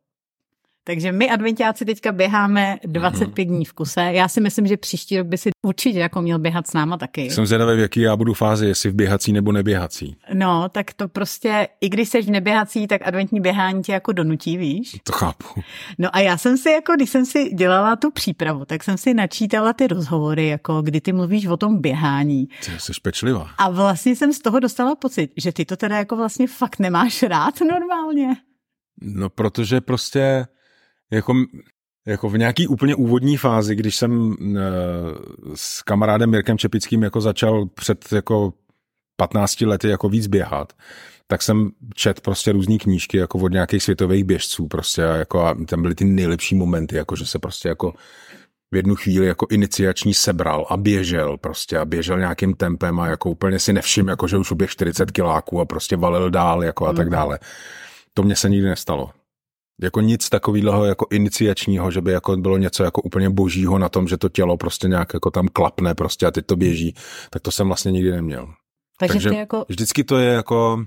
Takže 0.89 1.11
my 1.11 1.29
adventiáci 1.29 1.85
teďka 1.85 2.11
běháme 2.11 2.79
25 2.83 3.45
dní 3.45 3.65
v 3.65 3.73
kuse. 3.73 4.01
Já 4.01 4.27
si 4.27 4.41
myslím, 4.41 4.67
že 4.67 4.77
příští 4.77 5.17
rok 5.17 5.27
by 5.27 5.37
si 5.37 5.49
určitě 5.65 5.99
jako 5.99 6.21
měl 6.21 6.39
běhat 6.39 6.67
s 6.67 6.73
náma 6.73 6.97
taky. 6.97 7.29
Jsem 7.29 7.45
zvědavý, 7.45 7.77
v 7.77 7.79
jaký 7.79 8.01
já 8.01 8.15
budu 8.15 8.33
fázi, 8.33 8.67
jestli 8.67 8.89
v 8.89 8.93
běhací 8.93 9.33
nebo 9.33 9.51
neběhací. 9.51 10.15
No, 10.33 10.69
tak 10.69 10.93
to 10.93 11.07
prostě, 11.07 11.67
i 11.81 11.89
když 11.89 12.09
jsi 12.09 12.21
v 12.21 12.29
neběhací, 12.29 12.87
tak 12.87 13.07
adventní 13.07 13.39
běhání 13.39 13.83
tě 13.83 13.91
jako 13.91 14.11
donutí, 14.11 14.57
víš? 14.57 14.97
To 15.03 15.11
chápu. 15.11 15.61
No 15.97 16.15
a 16.15 16.19
já 16.19 16.37
jsem 16.37 16.57
si 16.57 16.69
jako, 16.69 16.93
když 16.95 17.09
jsem 17.09 17.25
si 17.25 17.49
dělala 17.49 17.95
tu 17.95 18.11
přípravu, 18.11 18.65
tak 18.65 18.83
jsem 18.83 18.97
si 18.97 19.13
načítala 19.13 19.73
ty 19.73 19.87
rozhovory, 19.87 20.47
jako 20.47 20.81
kdy 20.81 21.01
ty 21.01 21.13
mluvíš 21.13 21.45
o 21.45 21.57
tom 21.57 21.81
běhání. 21.81 22.47
Ty 22.65 22.71
jsi 22.77 22.91
pečlivá. 23.01 23.49
A 23.57 23.69
vlastně 23.69 24.15
jsem 24.15 24.33
z 24.33 24.39
toho 24.39 24.59
dostala 24.59 24.95
pocit, 24.95 25.31
že 25.37 25.51
ty 25.51 25.65
to 25.65 25.77
teda 25.77 25.97
jako 25.97 26.15
vlastně 26.15 26.47
fakt 26.47 26.79
nemáš 26.79 27.23
rád 27.23 27.61
normálně. 27.61 28.35
No, 29.01 29.29
protože 29.29 29.81
prostě 29.81 30.45
jako, 31.11 31.33
jako 32.07 32.29
v 32.29 32.37
nějaký 32.37 32.67
úplně 32.67 32.95
úvodní 32.95 33.37
fázi, 33.37 33.75
když 33.75 33.95
jsem 33.95 34.33
e, 34.33 34.61
s 35.55 35.81
kamarádem 35.81 36.29
Mirkem 36.29 36.57
Čepickým 36.57 37.03
jako 37.03 37.21
začal 37.21 37.65
před 37.65 38.11
jako 38.11 38.53
15 39.17 39.61
lety 39.61 39.89
jako 39.89 40.09
víc 40.09 40.27
běhat, 40.27 40.73
tak 41.27 41.41
jsem 41.41 41.69
čet 41.95 42.21
prostě 42.21 42.51
různé 42.51 42.77
knížky 42.77 43.17
jako 43.17 43.39
od 43.39 43.51
nějakých 43.51 43.83
světových 43.83 44.23
běžců 44.23 44.67
prostě 44.67 45.05
a, 45.05 45.15
jako 45.15 45.41
a 45.41 45.55
tam 45.65 45.81
byly 45.81 45.95
ty 45.95 46.05
nejlepší 46.05 46.55
momenty, 46.55 46.95
jako 46.95 47.15
že 47.15 47.25
se 47.25 47.39
prostě 47.39 47.69
jako 47.69 47.93
v 48.71 48.75
jednu 48.75 48.95
chvíli 48.95 49.25
jako 49.25 49.47
iniciační 49.49 50.13
sebral 50.13 50.65
a 50.69 50.77
běžel 50.77 51.37
prostě 51.37 51.77
a 51.77 51.85
běžel 51.85 52.19
nějakým 52.19 52.53
tempem 52.53 52.99
a 52.99 53.07
jako 53.07 53.29
úplně 53.29 53.59
si 53.59 53.73
nevšim, 53.73 54.07
jako 54.07 54.27
že 54.27 54.37
už 54.37 54.51
uběh 54.51 54.69
40 54.69 55.11
kiláků 55.11 55.61
a 55.61 55.65
prostě 55.65 55.97
valil 55.97 56.29
dál 56.29 56.63
jako 56.63 56.87
a 56.87 56.93
tak 56.93 57.07
mm. 57.07 57.11
dále. 57.11 57.39
To 58.13 58.23
mě 58.23 58.35
se 58.35 58.49
nikdy 58.49 58.69
nestalo. 58.69 59.09
Jako 59.81 60.01
nic 60.01 60.29
takového 60.29 60.85
jako 60.85 61.05
iniciačního, 61.11 61.91
že 61.91 62.01
by 62.01 62.11
jako 62.11 62.37
bylo 62.37 62.57
něco 62.57 62.83
jako 62.83 63.01
úplně 63.01 63.29
božího 63.29 63.77
na 63.77 63.89
tom, 63.89 64.07
že 64.07 64.17
to 64.17 64.29
tělo 64.29 64.57
prostě 64.57 64.87
nějak 64.87 65.13
jako 65.13 65.31
tam 65.31 65.47
klapne 65.47 65.95
prostě 65.95 66.25
a 66.25 66.31
teď 66.31 66.45
to 66.45 66.55
běží, 66.55 66.93
tak 67.29 67.41
to 67.41 67.51
jsem 67.51 67.67
vlastně 67.67 67.91
nikdy 67.91 68.11
neměl. 68.11 68.47
Takže, 68.99 69.13
Takže 69.13 69.29
jako... 69.29 69.65
vždycky 69.69 70.03
to 70.03 70.17
je 70.17 70.33
jako 70.33 70.85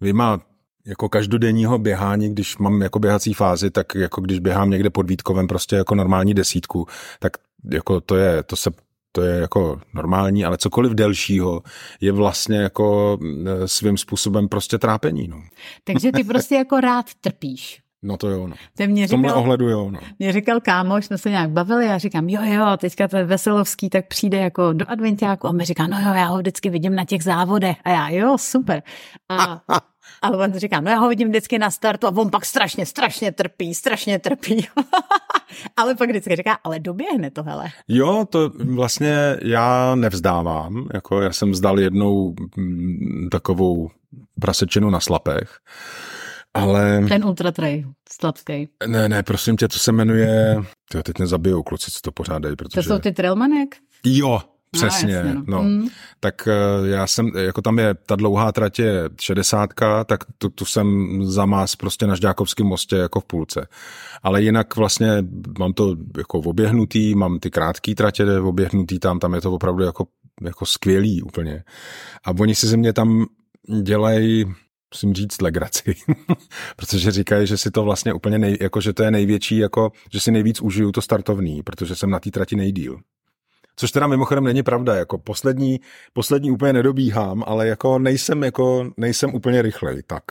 vyma 0.00 0.40
jako 0.86 1.08
každodenního 1.08 1.78
běhání, 1.78 2.32
když 2.32 2.58
mám 2.58 2.82
jako 2.82 2.98
běhací 2.98 3.34
fázi, 3.34 3.70
tak 3.70 3.94
jako 3.94 4.20
když 4.20 4.38
běhám 4.38 4.70
někde 4.70 4.90
pod 4.90 5.08
Vítkovem 5.08 5.46
prostě 5.46 5.76
jako 5.76 5.94
normální 5.94 6.34
desítku, 6.34 6.86
tak 7.20 7.32
jako 7.72 8.00
to 8.00 8.16
je, 8.16 8.42
to 8.42 8.56
se 8.56 8.70
to 9.12 9.22
je 9.22 9.40
jako 9.40 9.80
normální, 9.94 10.44
ale 10.44 10.58
cokoliv 10.58 10.92
delšího 10.92 11.62
je 12.00 12.12
vlastně 12.12 12.58
jako 12.58 13.18
eh, 13.46 13.68
svým 13.68 13.96
způsobem 13.96 14.48
prostě 14.48 14.78
trápení. 14.78 15.28
No. 15.28 15.42
Takže 15.84 16.12
ty 16.12 16.24
prostě 16.24 16.54
jako 16.54 16.80
rád 16.80 17.06
trpíš. 17.20 17.82
No 18.02 18.16
to 18.16 18.28
jo, 18.28 18.46
no. 18.46 18.54
To 18.76 18.86
mě 18.86 19.06
V 19.06 19.10
tomhle 19.10 19.28
říkal, 19.30 19.42
ohledu 19.42 19.68
jo, 19.68 19.90
no. 19.90 19.98
mě 20.18 20.32
říkal 20.32 20.60
kámoš, 20.60 21.06
jsme 21.06 21.18
se 21.18 21.30
nějak 21.30 21.50
bavili 21.50 21.88
a 21.88 21.98
říkám, 21.98 22.28
jo, 22.28 22.40
jo, 22.44 22.76
teďka 22.76 23.08
ten 23.08 23.26
Veselovský 23.26 23.90
tak 23.90 24.08
přijde 24.08 24.38
jako 24.38 24.72
do 24.72 24.90
adventiáku 24.90 25.46
a 25.46 25.52
mi 25.52 25.64
říká, 25.64 25.86
no 25.86 26.00
jo, 26.00 26.14
já 26.14 26.26
ho 26.26 26.38
vždycky 26.38 26.70
vidím 26.70 26.94
na 26.94 27.04
těch 27.04 27.22
závodech 27.22 27.76
a 27.84 27.90
já, 27.90 28.08
jo, 28.08 28.38
super. 28.38 28.82
A, 29.28 29.60
ale 30.22 30.38
on 30.38 30.52
říká, 30.54 30.80
no 30.80 30.90
já 30.90 30.98
ho 30.98 31.08
vidím 31.08 31.28
vždycky 31.28 31.58
na 31.58 31.70
startu 31.70 32.06
a 32.06 32.10
on 32.16 32.30
pak 32.30 32.44
strašně, 32.44 32.86
strašně 32.86 33.32
trpí, 33.32 33.74
strašně 33.74 34.18
trpí. 34.18 34.66
ale 35.76 35.94
pak 35.94 36.08
vždycky 36.08 36.36
říká, 36.36 36.58
ale 36.64 36.78
doběhne 36.78 37.30
to, 37.30 37.42
hele. 37.42 37.68
Jo, 37.88 38.26
to 38.30 38.50
vlastně 38.74 39.36
já 39.42 39.94
nevzdávám, 39.94 40.88
jako 40.94 41.20
já 41.20 41.32
jsem 41.32 41.50
vzdal 41.50 41.80
jednou 41.80 42.34
mm, 42.56 43.28
takovou 43.30 43.90
prasečinu 44.40 44.90
na 44.90 45.00
slapech, 45.00 45.58
ale 46.62 47.04
Ten 47.08 47.24
ultratrej, 47.24 47.86
slabský. 48.20 48.68
ne, 48.86 49.08
ne, 49.08 49.22
prosím 49.22 49.56
tě, 49.56 49.68
to 49.68 49.78
se 49.78 49.92
jmenuje, 49.92 50.56
tyjo, 50.90 51.02
teď 51.02 51.18
nezabijou 51.18 51.62
kluci, 51.62 51.90
co 51.90 52.00
to 52.00 52.12
pořád 52.12 52.38
dají, 52.38 52.56
To 52.56 52.64
protože... 52.64 52.88
jsou 52.88 52.98
ty 52.98 53.12
trailmanek? 53.12 53.76
Jo, 54.04 54.40
přesně, 54.70 55.14
jasně, 55.14 55.34
no. 55.34 55.42
no. 55.46 55.56
no. 55.56 55.62
Mm. 55.62 55.88
Tak 56.20 56.48
eh, 56.48 56.88
já 56.88 57.06
jsem, 57.06 57.30
jako 57.36 57.62
tam 57.62 57.78
je, 57.78 57.94
ta 57.94 58.16
dlouhá 58.16 58.52
trať 58.52 58.78
je 58.78 59.02
60, 59.20 59.70
tak 60.06 60.24
tu, 60.38 60.48
tu 60.48 60.64
jsem 60.64 61.18
zamás 61.24 61.76
prostě 61.76 62.06
na 62.06 62.14
Žďákovském 62.14 62.66
mostě 62.66 62.96
jako 62.96 63.20
v 63.20 63.24
půlce. 63.24 63.66
Ale 64.22 64.42
jinak 64.42 64.76
vlastně 64.76 65.24
mám 65.58 65.72
to 65.72 65.96
jako 66.18 66.38
oběhnutý, 66.38 67.14
mám 67.14 67.38
ty 67.38 67.50
krátké 67.50 67.94
tratě 67.94 68.40
oběhnutý 68.40 68.98
tam, 68.98 69.18
tam 69.18 69.34
je 69.34 69.40
to 69.40 69.52
opravdu 69.52 69.84
jako, 69.84 70.06
jako 70.42 70.66
skvělý 70.66 71.22
úplně. 71.22 71.64
A 72.24 72.30
oni 72.40 72.54
si 72.54 72.66
ze 72.66 72.76
mě 72.76 72.92
tam 72.92 73.26
dělají 73.82 74.44
musím 74.94 75.14
říct 75.14 75.40
legraci, 75.40 75.94
protože 76.76 77.10
říkají, 77.10 77.46
že 77.46 77.56
si 77.56 77.70
to 77.70 77.82
vlastně 77.82 78.12
úplně 78.12 78.38
nej, 78.38 78.56
jako, 78.60 78.80
že 78.80 78.92
to 78.92 79.02
je 79.02 79.10
největší, 79.10 79.58
jako, 79.58 79.92
že 80.12 80.20
si 80.20 80.30
nejvíc 80.30 80.60
užiju 80.60 80.92
to 80.92 81.02
startovný, 81.02 81.62
protože 81.62 81.94
jsem 81.94 82.10
na 82.10 82.20
té 82.20 82.30
trati 82.30 82.56
nejdíl. 82.56 83.00
Což 83.78 83.90
teda 83.90 84.06
mimochodem 84.06 84.44
není 84.44 84.62
pravda, 84.62 84.94
jako 84.94 85.18
poslední, 85.18 85.80
poslední 86.12 86.50
úplně 86.50 86.72
nedobíhám, 86.72 87.44
ale 87.46 87.68
jako 87.68 87.98
nejsem, 87.98 88.42
jako 88.42 88.90
nejsem 88.96 89.34
úplně 89.34 89.62
rychlej, 89.62 90.02
tak. 90.06 90.22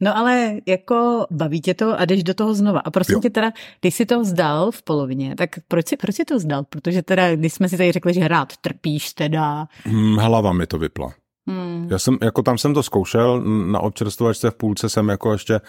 No 0.00 0.16
ale 0.16 0.54
jako 0.66 1.26
baví 1.30 1.60
tě 1.60 1.74
to 1.74 2.00
a 2.00 2.04
jdeš 2.04 2.24
do 2.24 2.34
toho 2.34 2.54
znova. 2.54 2.80
A 2.80 2.90
prosím 2.90 3.12
Jo. 3.14 3.20
tě 3.20 3.30
teda, 3.30 3.52
když 3.80 3.94
jsi 3.94 4.06
to 4.06 4.20
vzdal 4.20 4.70
v 4.70 4.82
polovině, 4.82 5.34
tak 5.36 5.50
proč 5.68 5.88
si, 5.88 5.96
proč 5.96 6.16
jsi 6.16 6.24
to 6.24 6.36
vzdal? 6.36 6.64
Protože 6.64 7.02
teda, 7.02 7.36
když 7.36 7.52
jsme 7.52 7.68
si 7.68 7.76
tady 7.76 7.92
řekli, 7.92 8.14
že 8.14 8.28
rád 8.28 8.56
trpíš 8.56 9.12
teda. 9.12 9.68
Hm, 9.86 10.16
hlava 10.16 10.52
mi 10.52 10.66
to 10.66 10.78
vypla. 10.78 11.14
Hmm. 11.46 11.88
Já 11.90 11.98
jsem, 11.98 12.18
jako 12.22 12.42
tam 12.42 12.58
jsem 12.58 12.74
to 12.74 12.82
zkoušel, 12.82 13.42
na 13.66 13.80
občerstvovačce 13.80 14.50
v 14.50 14.54
půlce 14.54 14.88
jsem 14.88 15.08
jako 15.08 15.32
ještě 15.32 15.60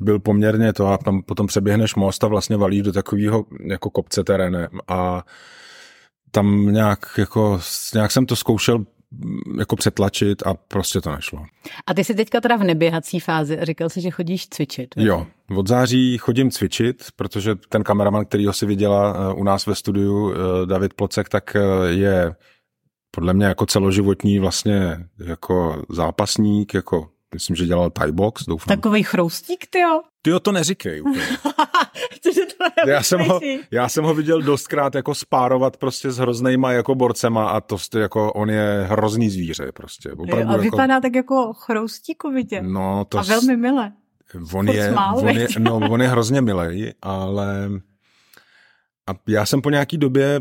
byl 0.00 0.18
poměrně 0.20 0.72
to 0.72 0.86
a 0.86 0.98
tam 0.98 1.22
potom 1.22 1.46
přeběhneš 1.46 1.94
most 1.94 2.24
a 2.24 2.26
vlastně 2.26 2.56
valíš 2.56 2.82
do 2.82 2.92
takového 2.92 3.44
jako 3.66 3.90
kopce 3.90 4.24
terénem 4.24 4.68
a 4.88 5.24
tam 6.30 6.72
nějak 6.72 6.98
jako, 7.18 7.60
nějak 7.94 8.12
jsem 8.12 8.26
to 8.26 8.36
zkoušel 8.36 8.84
jako 9.58 9.76
přetlačit 9.76 10.46
a 10.46 10.54
prostě 10.54 11.00
to 11.00 11.12
nešlo. 11.12 11.44
A 11.86 11.94
ty 11.94 12.04
jsi 12.04 12.14
teďka 12.14 12.40
teda 12.40 12.56
v 12.56 12.64
neběhací 12.64 13.20
fázi 13.20 13.58
říkal 13.62 13.88
jsi, 13.88 14.00
že 14.00 14.10
chodíš 14.10 14.48
cvičit. 14.48 14.96
veď? 14.96 15.06
Jo, 15.06 15.26
od 15.56 15.66
září 15.66 16.18
chodím 16.18 16.50
cvičit, 16.50 17.04
protože 17.16 17.54
ten 17.68 17.82
kameraman, 17.82 18.24
který 18.24 18.46
ho 18.46 18.52
si 18.52 18.66
viděla 18.66 19.16
eh, 19.16 19.34
u 19.34 19.44
nás 19.44 19.66
ve 19.66 19.74
studiu, 19.74 20.32
eh, 20.32 20.66
David 20.66 20.94
Plocek, 20.94 21.28
tak 21.28 21.56
eh, 21.56 21.60
je 21.88 22.34
podle 23.10 23.34
mě 23.34 23.46
jako 23.46 23.66
celoživotní 23.66 24.38
vlastně 24.38 24.96
jako 25.18 25.82
zápasník, 25.88 26.74
jako 26.74 27.08
myslím, 27.34 27.56
že 27.56 27.66
dělal 27.66 27.90
Thai 27.90 28.12
box, 28.12 28.44
doufám. 28.44 28.66
Tak... 28.68 28.78
Takový 28.78 29.02
chroustík, 29.02 29.66
ty 29.70 29.78
jo? 29.78 30.00
Ty 30.22 30.30
jo, 30.30 30.40
to 30.40 30.52
neříkej 30.52 31.00
úplně. 31.02 31.26
Cože 32.22 32.40
to 32.58 32.90
Já 32.90 33.02
jsem, 33.02 33.20
ho, 33.20 33.40
já 33.70 33.88
jsem 33.88 34.04
ho 34.04 34.14
viděl 34.14 34.42
dostkrát 34.42 34.94
jako 34.94 35.14
spárovat 35.14 35.76
prostě 35.76 36.10
s 36.10 36.18
hroznýma 36.18 36.72
jako 36.72 36.94
borcema 36.94 37.48
a 37.48 37.60
to 37.60 37.76
jako 37.98 38.32
on 38.32 38.50
je 38.50 38.86
hrozný 38.88 39.30
zvíře 39.30 39.72
prostě. 39.72 40.12
Opravdu 40.12 40.48
A 40.48 40.52
jako, 40.52 40.62
vypadá 40.62 41.00
tak 41.00 41.14
jako 41.14 41.52
chroustíkovitě. 41.52 42.62
no, 42.62 43.04
to 43.08 43.18
A 43.18 43.22
velmi 43.22 43.56
milé. 43.56 43.92
on 44.34 44.46
Furt 44.46 44.74
je, 44.74 44.92
smál, 44.92 45.18
on 45.18 45.28
je, 45.28 45.46
no, 45.58 45.76
on 45.76 46.02
je 46.02 46.08
hrozně 46.08 46.40
milej, 46.40 46.94
ale 47.02 47.70
a 49.08 49.14
já 49.28 49.46
jsem 49.46 49.62
po 49.62 49.70
nějaký 49.70 49.98
době, 49.98 50.40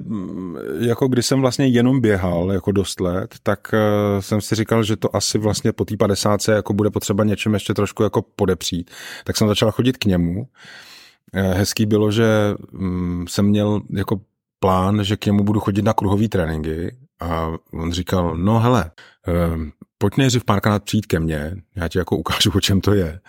jako 0.80 1.08
když 1.08 1.26
jsem 1.26 1.42
vlastně 1.42 1.68
jenom 1.68 2.02
běhal 2.02 2.52
jako 2.52 2.72
dost 2.72 3.00
let, 3.00 3.36
tak 3.44 3.74
uh, 3.74 4.22
jsem 4.22 4.42
si 4.42 4.56
říkal, 4.56 4.84
že 4.84 4.96
to 4.96 5.16
asi 5.16 5.38
vlastně 5.38 5.72
po 5.72 5.86
té 5.86 5.98
50 5.98 6.48
jako 6.48 6.74
bude 6.74 6.90
potřeba 6.90 7.24
něčem 7.24 7.54
ještě 7.54 7.74
trošku 7.74 8.04
jako 8.04 8.22
podepřít. 8.36 8.92
Tak 9.24 9.38
jsem 9.38 9.48
začal 9.48 9.72
chodit 9.72 9.98
k 9.98 10.06
němu. 10.06 10.48
Eh, 11.34 11.54
Hezký 11.54 11.86
bylo, 11.86 12.12
že 12.12 12.28
mm, 12.72 13.26
jsem 13.30 13.46
měl 13.46 13.82
jako 13.90 14.22
plán, 14.60 15.04
že 15.04 15.18
k 15.18 15.26
němu 15.26 15.44
budu 15.44 15.60
chodit 15.60 15.82
na 15.82 15.94
kruhové 15.94 16.28
tréninky 16.28 16.98
a 17.20 17.48
on 17.74 17.92
říkal, 17.92 18.38
no 18.38 18.60
hele, 18.60 18.92
eh, 19.28 19.32
pojď 19.98 20.18
nejdřív 20.18 20.46
párkrát 20.46 20.84
přijít 20.84 21.06
ke 21.06 21.20
mně, 21.20 21.56
já 21.76 21.88
ti 21.88 21.98
jako 21.98 22.18
ukážu, 22.18 22.52
o 22.56 22.62
čem 22.62 22.82
to 22.82 22.94
je. 22.94 23.20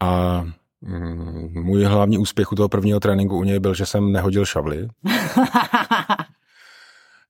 A 0.00 0.44
můj 1.62 1.84
hlavní 1.84 2.18
úspěch 2.18 2.52
u 2.52 2.54
toho 2.54 2.68
prvního 2.68 3.00
tréninku 3.00 3.36
u 3.38 3.44
něj 3.44 3.58
byl, 3.58 3.74
že 3.74 3.86
jsem 3.86 4.12
nehodil 4.12 4.44
šavly. 4.44 4.88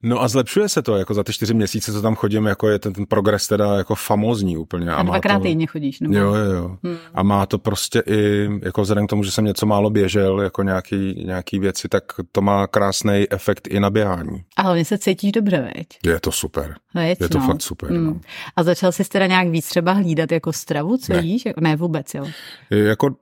No 0.02 0.22
a 0.22 0.28
zlepšuje 0.28 0.68
se 0.68 0.82
to, 0.82 0.96
jako 0.96 1.14
za 1.14 1.24
ty 1.24 1.32
čtyři 1.32 1.54
měsíce, 1.54 1.92
co 1.92 2.02
tam 2.02 2.14
chodím, 2.14 2.46
jako 2.46 2.68
je 2.68 2.78
ten, 2.78 2.92
ten 2.92 3.06
progres 3.06 3.48
teda 3.48 3.74
jako 3.74 3.94
famózní 3.94 4.56
úplně. 4.56 4.90
A 4.90 5.02
má 5.02 5.10
dvakrát 5.12 5.38
to, 5.38 5.42
týdně 5.44 5.66
chodíš, 5.66 6.00
nebo? 6.00 6.14
Jo, 6.14 6.34
jo, 6.34 6.52
jo. 6.52 6.76
Hmm. 6.84 6.96
A 7.14 7.22
má 7.22 7.46
to 7.46 7.58
prostě 7.58 8.02
i, 8.06 8.48
jako 8.62 8.82
vzhledem 8.82 9.06
k 9.06 9.10
tomu, 9.10 9.22
že 9.22 9.30
jsem 9.30 9.44
něco 9.44 9.66
málo 9.66 9.90
běžel, 9.90 10.40
jako 10.40 10.62
nějaký, 10.62 11.24
nějaký 11.26 11.58
věci, 11.58 11.88
tak 11.88 12.04
to 12.32 12.40
má 12.40 12.66
krásný 12.66 13.24
efekt 13.30 13.68
i 13.70 13.80
na 13.80 13.90
běhání. 13.90 14.44
A 14.56 14.62
hlavně 14.62 14.84
se 14.84 14.98
cítíš 14.98 15.32
dobře, 15.32 15.72
veď? 15.76 15.86
Je 16.04 16.20
to 16.20 16.32
super. 16.32 16.74
Veď, 16.94 17.20
Je 17.20 17.28
to 17.28 17.38
no. 17.38 17.46
fakt 17.46 17.62
super. 17.62 17.90
Mm. 17.92 18.06
No. 18.06 18.20
A 18.56 18.62
začal 18.62 18.92
jsi 18.92 19.04
teda 19.04 19.26
nějak 19.26 19.48
víc 19.48 19.68
třeba 19.68 19.92
hlídat 19.92 20.32
jako 20.32 20.52
stravu, 20.52 20.96
co 20.96 21.12
Ne. 21.12 21.20
jíš? 21.22 21.46
Jako- 21.46 21.60
Ne, 21.60 21.76
vůbec, 21.76 22.14
jo. 22.14 22.26
Je 22.70 22.84
Jako, 22.84 23.08
mm, 23.08 23.14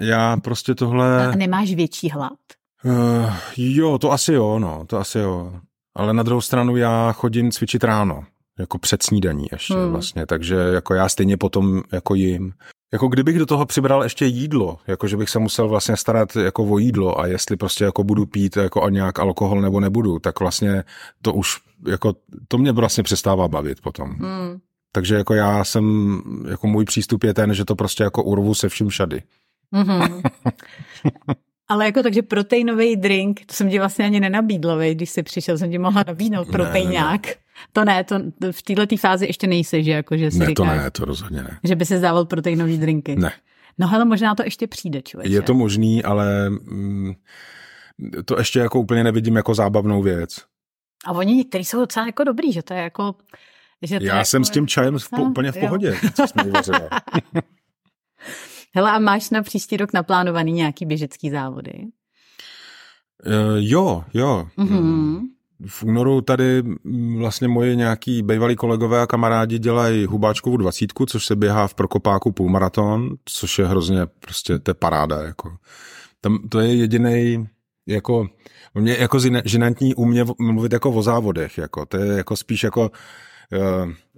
já 0.00 0.36
prostě 0.36 0.74
tohle... 0.74 1.26
A 1.26 1.36
nemáš 1.36 1.74
větší 1.74 2.10
hlad? 2.10 2.32
Uh, 2.84 3.32
jo, 3.56 3.98
to 3.98 4.12
asi 4.12 4.32
jo, 4.32 4.58
no, 4.58 4.84
to 4.86 4.98
asi 4.98 5.18
jo. 5.18 5.52
Ale 5.94 6.12
na 6.12 6.22
druhou 6.22 6.40
stranu 6.40 6.76
já 6.76 7.12
chodím 7.12 7.50
cvičit 7.50 7.84
ráno, 7.84 8.24
jako 8.58 8.78
před 8.78 9.02
snídaní 9.02 9.46
ještě 9.52 9.74
Hmm. 9.74 9.82
hmm. 9.82 9.92
vlastně, 9.92 10.26
takže 10.26 10.54
jako 10.54 10.94
já 10.94 11.08
stejně 11.08 11.36
potom 11.36 11.82
jako 11.92 12.14
jim. 12.14 12.52
Jako 12.92 13.08
kdybych 13.08 13.38
do 13.38 13.46
toho 13.46 13.66
přibral 13.66 14.02
ještě 14.02 14.26
jídlo, 14.26 14.78
jako 14.86 15.08
že 15.08 15.16
bych 15.16 15.30
se 15.30 15.38
musel 15.38 15.68
vlastně 15.68 15.96
starat 15.96 16.36
jako 16.36 16.64
o 16.64 16.78
jídlo 16.78 17.20
a 17.20 17.26
jestli 17.26 17.56
prostě 17.56 17.84
jako 17.84 18.04
budu 18.04 18.26
pít 18.26 18.56
jako 18.56 18.82
a 18.82 18.90
nějak 18.90 19.18
alkohol 19.18 19.60
nebo 19.60 19.80
nebudu, 19.80 20.18
tak 20.18 20.40
vlastně 20.40 20.84
to 21.22 21.32
už 21.32 21.56
jako, 21.88 22.14
to 22.48 22.58
mě 22.58 22.72
vlastně 22.72 23.02
přestává 23.02 23.48
bavit 23.48 23.80
potom. 23.80 24.08
Mm. 24.10 24.58
Takže 24.92 25.14
jako 25.14 25.34
já 25.34 25.64
jsem, 25.64 26.16
jako 26.50 26.66
můj 26.66 26.84
přístup 26.84 27.24
je 27.24 27.34
ten, 27.34 27.54
že 27.54 27.64
to 27.64 27.76
prostě 27.76 28.02
jako 28.02 28.22
urvu 28.22 28.54
se 28.54 28.68
vším 28.68 28.88
všady. 28.88 29.22
Mm-hmm. 29.74 30.22
Ale 31.68 31.84
jako 31.84 32.02
takže 32.02 32.22
proteinový 32.22 32.96
drink, 32.96 33.40
to 33.46 33.54
jsem 33.54 33.70
ti 33.70 33.78
vlastně 33.78 34.04
ani 34.04 34.20
nenabídla, 34.20 34.74
vej, 34.74 34.94
když 34.94 35.10
jsi 35.10 35.22
přišel, 35.22 35.58
jsem 35.58 35.70
ti 35.70 35.78
mohla 35.78 36.04
nabídnout 36.06 36.46
Ne, 36.46 36.52
proteinák. 36.52 37.20
To 37.72 37.84
ne, 37.84 38.04
to 38.04 38.18
v 38.50 38.62
této 38.62 38.96
fázi 38.96 39.26
ještě 39.26 39.46
nejsi, 39.46 39.84
že 39.84 39.90
jako, 39.90 40.16
že 40.16 40.30
si 40.30 40.38
Ne, 40.38 40.44
to 40.44 40.64
říkáš, 40.64 40.78
ne, 40.84 40.90
to 40.90 41.04
rozhodně 41.04 41.42
ne. 41.42 41.58
že 41.64 41.76
by 41.76 41.84
se 41.86 41.98
zdával 41.98 42.24
proteinový 42.24 42.78
drinky. 42.78 43.16
Ne. 43.16 43.32
No 43.78 43.88
hele, 43.88 44.04
možná 44.04 44.34
to 44.34 44.42
ještě 44.42 44.66
přijde, 44.66 45.02
člověče. 45.02 45.34
Je 45.34 45.42
to 45.42 45.54
možný, 45.54 46.04
ale 46.04 46.50
mm, 46.50 47.12
to 48.24 48.38
ještě 48.38 48.58
jako 48.58 48.80
úplně 48.80 49.04
nevidím 49.04 49.36
jako 49.36 49.54
zábavnou 49.54 50.02
věc. 50.02 50.44
A 51.06 51.12
oni 51.12 51.34
některý 51.34 51.64
jsou 51.64 51.78
docela 51.78 52.06
jako 52.06 52.24
dobrý, 52.24 52.52
že 52.52 52.62
to 52.62 52.74
je 52.74 52.80
jako... 52.80 53.14
Že 53.82 53.98
to 53.98 54.04
Já 54.06 54.18
je 54.18 54.24
jsem 54.24 54.42
jako, 54.42 54.46
s 54.46 54.50
tím 54.50 54.66
čajem 54.66 54.98
v, 54.98 55.12
No, 55.12 55.24
úplně 55.24 55.52
v 55.52 55.56
jo. 55.56 55.60
pohodě, 55.60 55.96
co 56.14 56.26
jsme 56.26 56.44
uvařila. 56.44 56.88
Hele, 58.74 58.90
a 58.90 58.98
máš 58.98 59.30
na 59.30 59.42
příští 59.42 59.76
rok 59.76 59.92
naplánovaný 59.92 60.52
nějaký 60.52 60.86
běžecký 60.86 61.30
závody? 61.30 61.72
Uh, 63.26 63.56
jo, 63.58 64.04
jo. 64.14 64.48
Mhm. 64.56 65.20
V 65.66 65.82
únoru 65.82 66.20
tady 66.20 66.62
mm, 66.62 67.18
vlastně 67.18 67.48
moje 67.48 67.76
nějaký 67.76 68.22
bývalí 68.22 68.56
kolegové 68.56 69.00
a 69.00 69.06
kamarádi 69.06 69.58
dělají 69.58 70.06
hubáčkovou 70.06 70.56
dvacítku, 70.56 71.06
což 71.06 71.26
se 71.26 71.36
běhá 71.36 71.66
v 71.68 71.74
Prokopáku 71.74 72.32
půlmaraton, 72.32 73.10
což 73.24 73.58
je 73.58 73.66
hrozně 73.66 74.06
prostě, 74.20 74.58
to 74.58 74.70
je 74.70 74.74
paráda. 74.74 75.22
Jako. 75.22 75.56
Tam 76.20 76.38
to 76.48 76.60
je 76.60 76.74
jediný 76.74 77.48
jako, 77.86 78.26
mě 78.74 78.96
jako 78.98 79.18
žinantní 79.44 79.94
u 79.94 80.04
mě 80.04 80.24
mluvit 80.38 80.72
jako 80.72 80.90
o 80.90 81.02
závodech, 81.02 81.58
jako, 81.58 81.86
to 81.86 81.96
je 81.96 82.16
jako 82.16 82.36
spíš 82.36 82.62
jako 82.62 82.90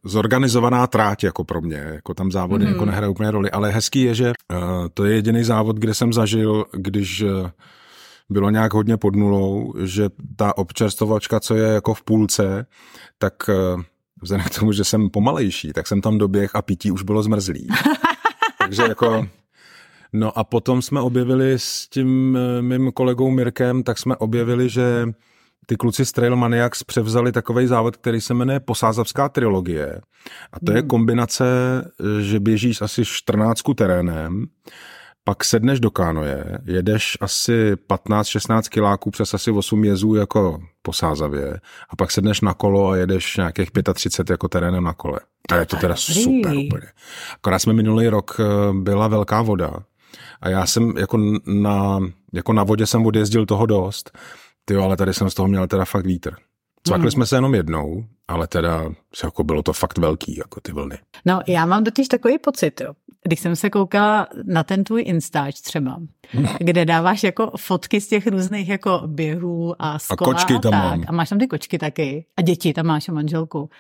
zorganizovaná 0.04 0.86
tráť 0.86 1.24
jako 1.24 1.44
pro 1.44 1.60
mě, 1.60 1.76
jako 1.76 2.14
tam 2.14 2.32
závody 2.32 2.64
mm. 2.64 2.72
jako 2.72 2.84
nehrají 2.84 3.10
úplně 3.10 3.30
roli, 3.30 3.50
ale 3.50 3.70
hezký 3.70 4.02
je, 4.02 4.14
že 4.14 4.32
uh, 4.52 4.58
to 4.94 5.04
je 5.04 5.14
jediný 5.14 5.44
závod, 5.44 5.76
kde 5.76 5.94
jsem 5.94 6.12
zažil, 6.12 6.64
když 6.72 7.22
uh, 7.22 7.50
bylo 8.32 8.50
nějak 8.50 8.74
hodně 8.74 8.96
pod 8.96 9.16
nulou, 9.16 9.74
že 9.84 10.08
ta 10.36 10.58
občerstvovačka, 10.58 11.40
co 11.40 11.54
je 11.54 11.68
jako 11.68 11.94
v 11.94 12.02
půlce, 12.02 12.66
tak 13.18 13.34
eh, 13.48 13.82
vzhledem 14.22 14.46
k 14.46 14.58
tomu, 14.58 14.72
že 14.72 14.84
jsem 14.84 15.10
pomalejší, 15.10 15.72
tak 15.72 15.86
jsem 15.86 16.00
tam 16.00 16.18
doběh 16.18 16.54
a 16.54 16.62
pití 16.62 16.90
už 16.90 17.02
bylo 17.02 17.22
zmrzlý. 17.22 17.68
Takže 18.58 18.82
jako... 18.82 19.26
No 20.14 20.38
a 20.38 20.44
potom 20.44 20.82
jsme 20.82 21.00
objevili 21.00 21.52
s 21.52 21.88
tím 21.88 22.38
eh, 22.38 22.62
mým 22.62 22.92
kolegou 22.92 23.30
Mirkem, 23.30 23.82
tak 23.82 23.98
jsme 23.98 24.16
objevili, 24.16 24.68
že 24.68 25.08
ty 25.66 25.76
kluci 25.76 26.07
z 26.07 26.12
Trail 26.12 26.37
Maniacs 26.37 26.83
převzali 26.83 27.33
takový 27.33 27.66
závod, 27.66 27.97
který 27.97 28.21
se 28.21 28.35
jmenuje 28.35 28.61
Posázavská 28.61 29.28
trilogie. 29.28 30.00
A 30.52 30.61
to 30.66 30.73
je 30.73 30.78
hmm. 30.78 30.88
kombinace, 30.88 31.45
že 32.21 32.40
běžíš 32.40 32.83
asi 32.83 33.04
14 33.04 33.62
terénem, 33.76 34.47
pak 35.25 35.45
sedneš 35.45 35.81
do 35.81 35.90
kánoje, 35.90 36.59
jedeš 36.64 37.19
asi 37.21 37.75
15-16 37.75 38.62
kiláků 38.69 39.11
přes 39.11 39.35
asi 39.35 39.50
8 39.50 39.85
jezů 39.85 40.14
jako 40.14 40.62
po 40.83 40.92
Sázavě 40.92 41.61
a 41.90 41.97
pak 41.97 42.11
sedneš 42.11 42.40
na 42.40 42.54
kolo 42.54 42.90
a 42.90 42.97
jedeš 42.97 43.37
nějakých 43.37 43.71
35 43.95 44.35
jako 44.35 44.49
terénem 44.49 44.85
na 44.85 44.92
kole. 44.92 45.21
A 45.52 45.57
je 45.57 45.66
to 45.66 45.76
teda 45.76 45.97
super 45.97 46.57
úplně. 46.66 46.87
Akorát 47.35 47.59
jsme 47.59 47.73
minulý 47.73 48.09
rok 48.09 48.40
eh, 48.40 48.45
byla 48.73 49.09
velká 49.09 49.42
voda 49.42 49.73
a 50.40 50.49
já 50.49 50.66
jsem 50.66 50.97
jako 50.97 51.19
na, 51.47 52.00
jako 52.33 52.52
na 52.52 52.64
vodě 52.64 52.87
jsem 52.87 53.07
odjezdil 53.07 53.47
toho 53.47 53.66
dost, 53.66 54.19
ty 54.64 54.76
ale 54.76 54.97
tady 54.97 55.14
jsem 55.14 55.31
z 55.31 55.35
toho 55.35 55.49
měl 55.49 55.66
teda 55.66 55.85
fakt 55.85 56.07
vítr. 56.07 56.35
Cvakli 56.87 57.02
hmm. 57.02 57.11
jsme 57.11 57.26
se 57.26 57.37
jenom 57.37 57.54
jednou, 57.54 58.04
ale 58.28 58.47
teda 58.47 58.90
jako 59.25 59.45
bylo 59.45 59.62
to 59.62 59.73
fakt 59.73 59.99
velký, 59.99 60.37
jako 60.37 60.61
ty 60.61 60.73
vlny. 60.73 60.99
No, 61.25 61.40
já 61.47 61.66
mám 61.66 61.85
totiž 61.85 62.09
takový 62.09 62.38
pocit, 62.38 62.81
jo. 62.81 62.92
Když 63.25 63.40
jsem 63.40 63.57
se 63.57 63.71
koukala 63.71 64.26
na 64.45 64.64
ten 64.64 64.85
tvůj 64.85 65.02
Instač 65.07 65.61
třeba, 65.61 65.97
hmm. 66.31 66.47
kde 66.59 66.85
dáváš 66.85 67.23
jako 67.23 67.50
fotky 67.57 68.00
z 68.00 68.09
těch 68.09 68.26
různých 68.26 68.69
jako 68.69 69.02
běhů 69.07 69.75
a 69.78 69.99
z 69.99 70.11
A 70.11 70.16
kočky 70.16 70.54
a 70.54 70.59
tam 70.59 70.73
tak. 70.73 70.83
mám. 70.83 71.04
A 71.07 71.12
máš 71.12 71.28
tam 71.28 71.38
ty 71.38 71.47
kočky 71.47 71.78
taky. 71.78 72.26
A 72.37 72.42
děti 72.42 72.73
tam 72.73 72.87
máš 72.87 73.09
a 73.09 73.12
manželku 73.12 73.71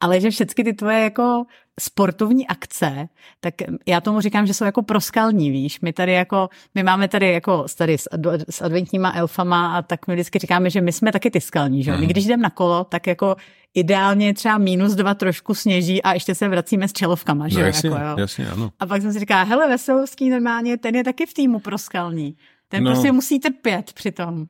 ale 0.00 0.20
že 0.20 0.30
všechny 0.30 0.64
ty 0.64 0.72
tvoje 0.72 1.00
jako 1.00 1.44
sportovní 1.80 2.46
akce, 2.46 3.08
tak 3.40 3.54
já 3.86 4.00
tomu 4.00 4.20
říkám, 4.20 4.46
že 4.46 4.54
jsou 4.54 4.64
jako 4.64 4.82
proskalní, 4.82 5.50
víš. 5.50 5.80
My 5.80 5.92
tady 5.92 6.12
jako, 6.12 6.48
my 6.74 6.82
máme 6.82 7.08
tady 7.08 7.32
jako 7.32 7.64
tady 7.78 7.98
s, 7.98 8.08
s 8.50 8.62
adventníma 8.62 9.12
elfama 9.12 9.76
a 9.76 9.82
tak 9.82 10.06
my 10.06 10.14
vždycky 10.14 10.38
říkáme, 10.38 10.70
že 10.70 10.80
my 10.80 10.92
jsme 10.92 11.12
taky 11.12 11.30
ty 11.30 11.40
skalní, 11.40 11.82
že 11.82 11.90
My 11.90 11.98
mhm. 11.98 12.06
když 12.06 12.26
jdeme 12.26 12.42
na 12.42 12.50
kolo, 12.50 12.84
tak 12.84 13.06
jako 13.06 13.36
ideálně 13.74 14.34
třeba 14.34 14.58
minus 14.58 14.94
dva 14.94 15.14
trošku 15.14 15.54
sněží 15.54 16.02
a 16.02 16.14
ještě 16.14 16.34
se 16.34 16.48
vracíme 16.48 16.88
s 16.88 16.92
čelovkama, 16.92 17.48
že 17.48 17.58
no, 17.58 17.66
jasně, 17.66 17.90
jako, 17.90 18.02
jo. 18.02 18.16
jasně, 18.18 18.48
ano. 18.48 18.70
A 18.80 18.86
pak 18.86 19.02
jsem 19.02 19.12
si 19.12 19.18
říkala, 19.18 19.42
hele, 19.42 19.68
Veselovský 19.68 20.30
normálně, 20.30 20.78
ten 20.78 20.94
je 20.94 21.04
taky 21.04 21.26
v 21.26 21.34
týmu 21.34 21.58
proskalní. 21.58 22.36
Ten 22.68 22.84
no, 22.84 22.90
prostě 22.90 23.12
musí 23.12 23.40
trpět 23.40 23.92
přitom. 23.92 24.46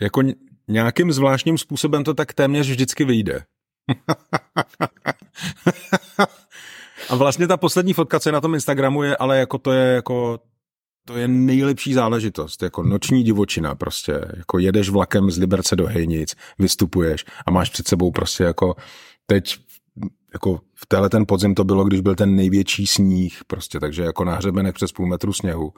Jako 0.00 0.22
nějakým 0.68 1.12
zvláštním 1.12 1.58
způsobem 1.58 2.04
to 2.04 2.14
tak 2.14 2.32
téměř 2.32 2.70
vždycky 2.70 3.04
vyjde. 3.04 3.42
A 7.08 7.16
vlastně 7.16 7.46
ta 7.46 7.56
poslední 7.56 7.92
fotka, 7.92 8.20
co 8.20 8.28
je 8.28 8.32
na 8.32 8.40
tom 8.40 8.54
Instagramu, 8.54 9.02
je, 9.02 9.16
ale 9.16 9.38
jako 9.38 9.58
to 9.58 9.72
je 9.72 9.94
jako 9.94 10.38
to 11.06 11.16
je 11.16 11.28
nejlepší 11.28 11.94
záležitost, 11.94 12.62
jako 12.62 12.82
noční 12.82 13.22
divočina 13.22 13.74
prostě, 13.74 14.20
jako 14.36 14.58
jedeš 14.58 14.88
vlakem 14.88 15.30
z 15.30 15.38
Liberce 15.38 15.76
do 15.76 15.86
Hejnic, 15.86 16.36
vystupuješ 16.58 17.24
a 17.46 17.50
máš 17.50 17.70
před 17.70 17.88
sebou 17.88 18.10
prostě 18.10 18.44
jako 18.44 18.74
teď 19.26 19.56
jako 20.32 20.60
v 20.74 20.86
téhle 20.86 21.08
ten 21.08 21.26
podzim 21.26 21.54
to 21.54 21.64
bylo, 21.64 21.84
když 21.84 22.00
byl 22.00 22.14
ten 22.14 22.36
největší 22.36 22.86
sníh 22.86 23.40
prostě, 23.46 23.80
takže 23.80 24.02
jako 24.02 24.24
na 24.24 24.34
hřebenek 24.34 24.74
přes 24.74 24.92
půl 24.92 25.06
metru 25.06 25.32
sněhu 25.32 25.72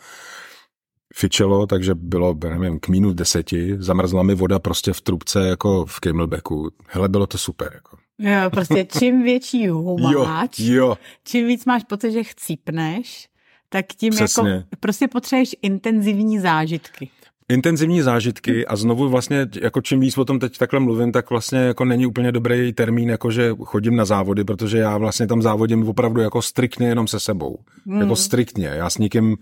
fičelo, 1.15 1.67
takže 1.67 1.95
bylo, 1.95 2.37
nevím, 2.45 2.81
k 2.81 2.89
minus 2.89 3.15
deseti, 3.15 3.77
zamrzla 3.79 4.23
mi 4.23 4.35
voda 4.35 4.59
prostě 4.59 4.93
v 4.93 5.01
trubce 5.01 5.49
jako 5.49 5.87
v 5.87 6.01
Camelbacku. 6.01 6.71
Hele, 6.89 7.09
bylo 7.09 7.27
to 7.27 7.39
super. 7.39 7.71
Jako. 7.75 7.97
Jo, 8.19 8.51
prostě 8.51 8.85
čím 8.99 9.23
větší 9.23 9.69
humáč, 9.69 10.59
jo, 10.59 10.75
jo. 10.75 10.99
čím 11.25 11.47
víc 11.47 11.65
máš 11.65 11.85
pocit, 11.85 12.13
že 12.13 12.25
chcípneš, 12.25 13.29
tak 13.69 13.87
tím 13.87 14.13
jako 14.13 14.25
Přesně. 14.25 14.51
jako 14.51 14.69
prostě 14.81 15.09
potřebuješ 15.09 15.57
intenzivní 15.63 16.39
zážitky 16.39 17.11
intenzivní 17.53 18.03
zážitky 18.03 18.67
a 18.67 18.77
znovu 18.77 19.09
vlastně, 19.09 19.49
jako 19.63 19.81
čím 19.81 20.01
víc 20.01 20.19
o 20.19 20.25
tom 20.25 20.39
teď 20.39 20.59
takhle 20.59 20.81
mluvím, 20.81 21.13
tak 21.13 21.31
vlastně 21.31 21.59
jako 21.59 21.85
není 21.85 22.07
úplně 22.07 22.33
dobrý 22.33 22.73
termín, 22.73 23.11
jako 23.11 23.31
že 23.31 23.51
chodím 23.65 23.97
na 23.97 24.05
závody, 24.05 24.45
protože 24.45 24.79
já 24.79 24.99
vlastně 24.99 25.27
tam 25.27 25.43
závodím 25.43 25.89
opravdu 25.89 26.21
jako 26.21 26.43
striktně 26.43 26.89
jenom 26.89 27.07
se 27.07 27.21
sebou. 27.21 27.59
Hmm. 27.87 28.01
Jako 28.01 28.17
striktně. 28.17 28.67
Já 28.67 28.91
s 28.91 28.99
nikým 28.99 29.37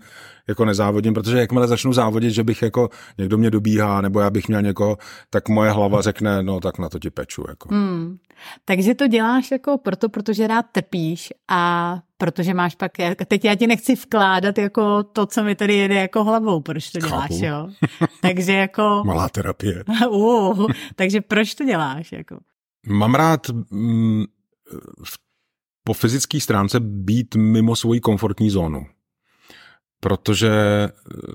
jako 0.47 0.65
nezávodím, 0.65 1.13
protože 1.13 1.39
jakmile 1.39 1.67
začnu 1.67 1.93
závodit, 1.93 2.33
že 2.33 2.43
bych 2.43 2.61
jako 2.61 2.89
někdo 3.17 3.37
mě 3.37 3.51
dobíhá, 3.51 4.01
nebo 4.01 4.19
já 4.19 4.29
bych 4.29 4.47
měl 4.47 4.61
někoho, 4.61 4.97
tak 5.29 5.49
moje 5.49 5.71
hlava 5.71 6.01
řekne, 6.01 6.43
no 6.43 6.59
tak 6.59 6.79
na 6.79 6.89
to 6.89 6.99
ti 6.99 7.09
peču. 7.09 7.43
Jako. 7.47 7.75
Hmm. 7.75 8.17
Takže 8.65 8.95
to 8.95 9.07
děláš 9.07 9.51
jako 9.51 9.77
proto, 9.77 10.09
protože 10.09 10.47
rád 10.47 10.65
trpíš 10.71 11.33
a 11.49 11.99
protože 12.17 12.53
máš 12.53 12.75
pak, 12.75 12.91
teď 13.27 13.45
já 13.45 13.55
ti 13.55 13.67
nechci 13.67 13.95
vkládat 13.95 14.57
jako 14.57 15.03
to, 15.03 15.25
co 15.25 15.43
mi 15.43 15.55
tady 15.55 15.75
jede 15.75 15.95
jako 15.95 16.23
hlavou, 16.23 16.61
proč 16.61 16.89
to 16.89 16.99
děláš, 16.99 17.29
Chápu. 17.29 17.45
jo? 17.45 17.69
Takže 18.21 18.53
jako... 18.53 19.03
Malá 19.05 19.29
terapie. 19.29 19.83
uh, 20.09 20.67
takže 20.95 21.21
proč 21.21 21.55
to 21.55 21.65
děláš, 21.65 22.11
jako? 22.11 22.37
Mám 22.87 23.15
rád 23.15 23.49
mm, 23.71 24.23
po 25.83 25.93
fyzické 25.93 26.39
stránce 26.39 26.79
být 26.79 27.35
mimo 27.35 27.75
svoji 27.75 27.99
komfortní 27.99 28.49
zónu 28.49 28.85
protože 30.03 30.51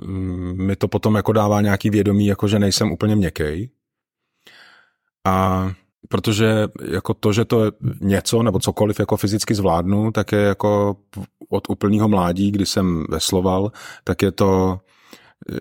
mm, 0.04 0.66
mi 0.66 0.76
to 0.76 0.88
potom 0.88 1.14
jako 1.14 1.32
dává 1.32 1.60
nějaký 1.60 1.90
vědomí, 1.90 2.26
jako 2.26 2.48
že 2.48 2.58
nejsem 2.58 2.92
úplně 2.92 3.16
měkkej. 3.16 3.70
A 5.26 5.70
protože 6.08 6.68
jako 6.90 7.14
to, 7.14 7.32
že 7.32 7.44
to 7.44 7.64
je 7.64 7.72
něco 8.00 8.42
nebo 8.42 8.58
cokoliv 8.58 9.00
jako 9.00 9.16
fyzicky 9.16 9.54
zvládnu, 9.54 10.12
tak 10.12 10.32
je 10.32 10.38
jako 10.38 10.96
od 11.48 11.70
úplného 11.70 12.08
mládí, 12.08 12.50
kdy 12.50 12.66
jsem 12.66 13.04
vesloval, 13.10 13.72
tak 14.04 14.22
je 14.22 14.32
to 14.32 14.80
e, 15.50 15.58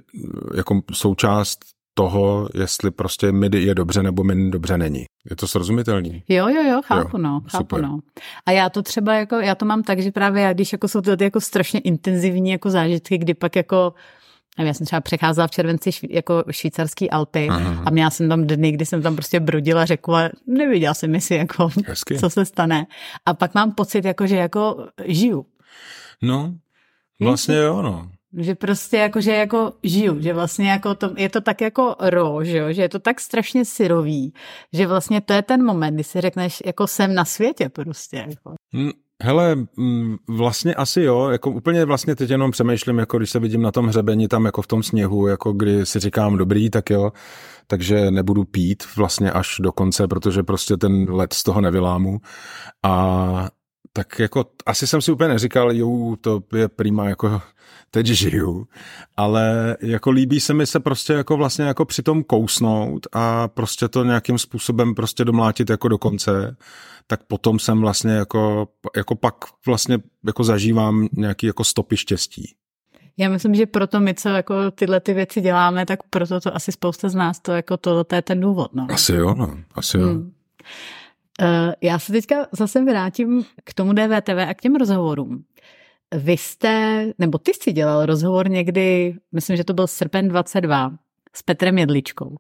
jako 0.58 0.82
součást 0.94 1.75
toho, 1.98 2.48
jestli 2.54 2.92
prostě 2.92 3.32
mi 3.32 3.50
je 3.56 3.76
dobře 3.76 4.04
nebo 4.04 4.24
mi 4.24 4.52
dobře 4.52 4.78
není. 4.78 5.06
Je 5.30 5.36
to 5.36 5.48
srozumitelný? 5.48 6.24
Jo, 6.28 6.48
jo, 6.48 6.64
jo, 6.64 6.82
chápu, 6.86 7.18
jo, 7.18 7.24
no, 7.24 7.42
chápu, 7.52 7.64
super. 7.64 7.82
no. 7.82 8.00
A 8.46 8.52
já 8.52 8.70
to 8.70 8.82
třeba 8.82 9.14
jako, 9.14 9.36
já 9.36 9.56
to 9.56 9.66
mám 9.66 9.84
tak, 9.84 10.00
že 10.00 10.12
právě 10.12 10.44
já, 10.44 10.54
když 10.54 10.72
jako 10.72 10.88
jsou 10.88 11.02
to 11.02 11.16
jako 11.22 11.42
strašně 11.42 11.80
intenzivní 11.80 12.50
jako 12.52 12.70
zážitky, 12.70 13.18
kdy 13.18 13.34
pak 13.34 13.56
jako 13.56 13.94
já 14.58 14.74
jsem 14.74 14.86
třeba 14.86 15.02
přecházela 15.02 15.48
v 15.48 15.52
červenci 15.52 15.92
šví, 15.92 16.08
jako 16.12 16.44
švýcarský 16.52 17.12
Alpy 17.12 17.48
Aha. 17.50 17.84
a 17.86 17.90
měla 17.90 18.10
jsem 18.10 18.30
tam 18.30 18.48
dny, 18.48 18.72
kdy 18.72 18.86
jsem 18.86 19.02
tam 19.02 19.16
prostě 19.16 19.40
brodila 19.40 19.86
řeku 19.86 20.16
a 20.16 20.30
nevěděla 20.48 20.94
jsem 20.94 21.22
si 21.22 21.36
jako, 21.36 21.70
Hezky. 21.88 22.20
co 22.20 22.30
se 22.30 22.46
stane. 22.46 22.88
A 23.26 23.34
pak 23.34 23.56
mám 23.56 23.72
pocit, 23.72 24.06
jako, 24.06 24.28
že 24.28 24.36
jako 24.36 24.88
žiju. 25.06 25.46
No, 26.22 26.56
vlastně 27.22 27.56
jo, 27.56 27.82
no. 27.82 28.10
Že 28.38 28.56
prostě 28.56 28.98
jako, 28.98 29.22
že 29.22 29.32
jako 29.32 29.74
žiju, 29.84 30.22
že 30.22 30.34
vlastně 30.34 30.70
jako 30.70 30.96
to, 30.96 31.12
je 31.18 31.30
to 31.30 31.42
tak 31.42 31.62
jako 31.62 31.96
ro, 32.00 32.44
že, 32.44 32.58
jo? 32.58 32.74
že 32.74 32.82
je 32.82 32.90
to 32.90 33.00
tak 33.00 33.20
strašně 33.20 33.66
syrový, 33.66 34.34
že 34.74 34.88
vlastně 34.88 35.22
to 35.22 35.34
je 35.34 35.42
ten 35.42 35.66
moment, 35.66 35.94
kdy 35.94 36.04
si 36.04 36.22
řekneš, 36.22 36.64
jako 36.66 36.88
jsem 36.88 37.14
na 37.14 37.26
světě 37.26 37.70
prostě. 37.70 38.26
Jako. 38.30 38.54
Mm, 38.74 38.92
hele, 39.24 39.56
mm, 39.78 40.16
vlastně 40.28 40.76
asi 40.76 41.02
jo, 41.02 41.30
jako 41.30 41.52
úplně 41.52 41.86
vlastně 41.86 42.16
teď 42.16 42.30
jenom 42.30 42.52
přemýšlím, 42.52 43.00
jako 43.00 43.18
když 43.18 43.30
se 43.30 43.40
vidím 43.40 43.62
na 43.62 43.72
tom 43.72 43.88
hřebeni 43.88 44.28
tam 44.28 44.46
jako 44.46 44.62
v 44.62 44.68
tom 44.68 44.84
sněhu, 44.84 45.28
jako 45.28 45.54
kdy 45.54 45.86
si 45.86 46.00
říkám 46.00 46.38
dobrý, 46.38 46.70
tak 46.70 46.90
jo, 46.90 47.12
takže 47.68 48.12
nebudu 48.12 48.44
pít 48.44 48.84
vlastně 48.96 49.32
až 49.32 49.56
do 49.60 49.72
konce, 49.72 50.08
protože 50.08 50.44
prostě 50.44 50.78
ten 50.78 51.14
let 51.14 51.34
z 51.34 51.44
toho 51.44 51.62
nevylámu 51.62 52.20
a 52.84 53.50
tak 53.96 54.20
jako 54.20 54.46
asi 54.66 54.88
jsem 54.88 55.02
si 55.02 55.12
úplně 55.12 55.30
neříkal, 55.30 55.72
jo, 55.72 56.16
to 56.22 56.44
je 56.56 56.68
prima, 56.68 57.10
jako 57.10 57.42
teď 57.92 58.06
žiju, 58.06 58.68
ale 59.18 59.78
jako 59.82 60.12
líbí 60.12 60.40
se 60.40 60.54
mi 60.54 60.66
se 60.66 60.80
prostě 60.80 61.14
jako 61.14 61.38
vlastně 61.38 61.66
jako 61.66 61.86
přitom 61.86 62.24
kousnout 62.24 63.08
a 63.14 63.48
prostě 63.48 63.88
to 63.88 64.04
nějakým 64.04 64.38
způsobem 64.38 64.96
prostě 64.96 65.26
domlátit 65.26 65.70
jako 65.70 65.88
do 65.88 65.98
konce, 65.98 66.56
tak 67.08 67.24
potom 67.24 67.60
jsem 67.60 67.82
vlastně 67.82 68.12
jako, 68.12 68.68
jako 68.96 69.16
pak 69.16 69.36
vlastně 69.68 69.98
jako 70.26 70.44
zažívám 70.44 71.08
nějaký 71.12 71.48
jako 71.48 71.64
stopy 71.64 71.98
štěstí. 71.98 72.56
Já 73.18 73.30
myslím, 73.30 73.56
že 73.56 73.66
proto 73.66 74.00
my, 74.00 74.14
co 74.14 74.30
jako 74.30 74.72
tyhle 74.72 75.00
ty 75.00 75.14
věci 75.14 75.42
děláme, 75.42 75.86
tak 75.86 76.00
proto 76.10 76.40
to 76.40 76.56
asi 76.56 76.72
spousta 76.72 77.10
z 77.10 77.16
nás 77.16 77.40
to 77.40 77.52
jako 77.52 77.78
to, 77.78 78.04
to 78.04 78.16
je 78.16 78.22
ten 78.22 78.40
důvod. 78.40 78.74
No. 78.74 78.88
Asi 78.94 79.14
jo, 79.14 79.34
no, 79.38 79.58
asi 79.76 79.98
jo. 79.98 80.08
Hmm. 80.08 80.32
Uh, 81.42 81.74
já 81.82 82.00
se 82.00 82.12
teďka 82.12 82.48
zase 82.52 82.84
vrátím 82.84 83.46
k 83.64 83.74
tomu 83.74 83.94
DVTV 83.94 84.38
a 84.50 84.54
k 84.54 84.62
těm 84.62 84.76
rozhovorům. 84.76 85.44
Vy 86.16 86.34
jste, 86.34 87.06
nebo 87.20 87.38
ty 87.38 87.54
jsi 87.54 87.72
dělal 87.72 88.06
rozhovor 88.06 88.50
někdy, 88.50 89.16
myslím, 89.32 89.58
že 89.58 89.64
to 89.64 89.74
byl 89.74 89.88
srpen 89.88 90.28
22, 90.28 90.92
s 91.34 91.44
Petrem 91.44 91.78
Jedličkou, 91.78 92.36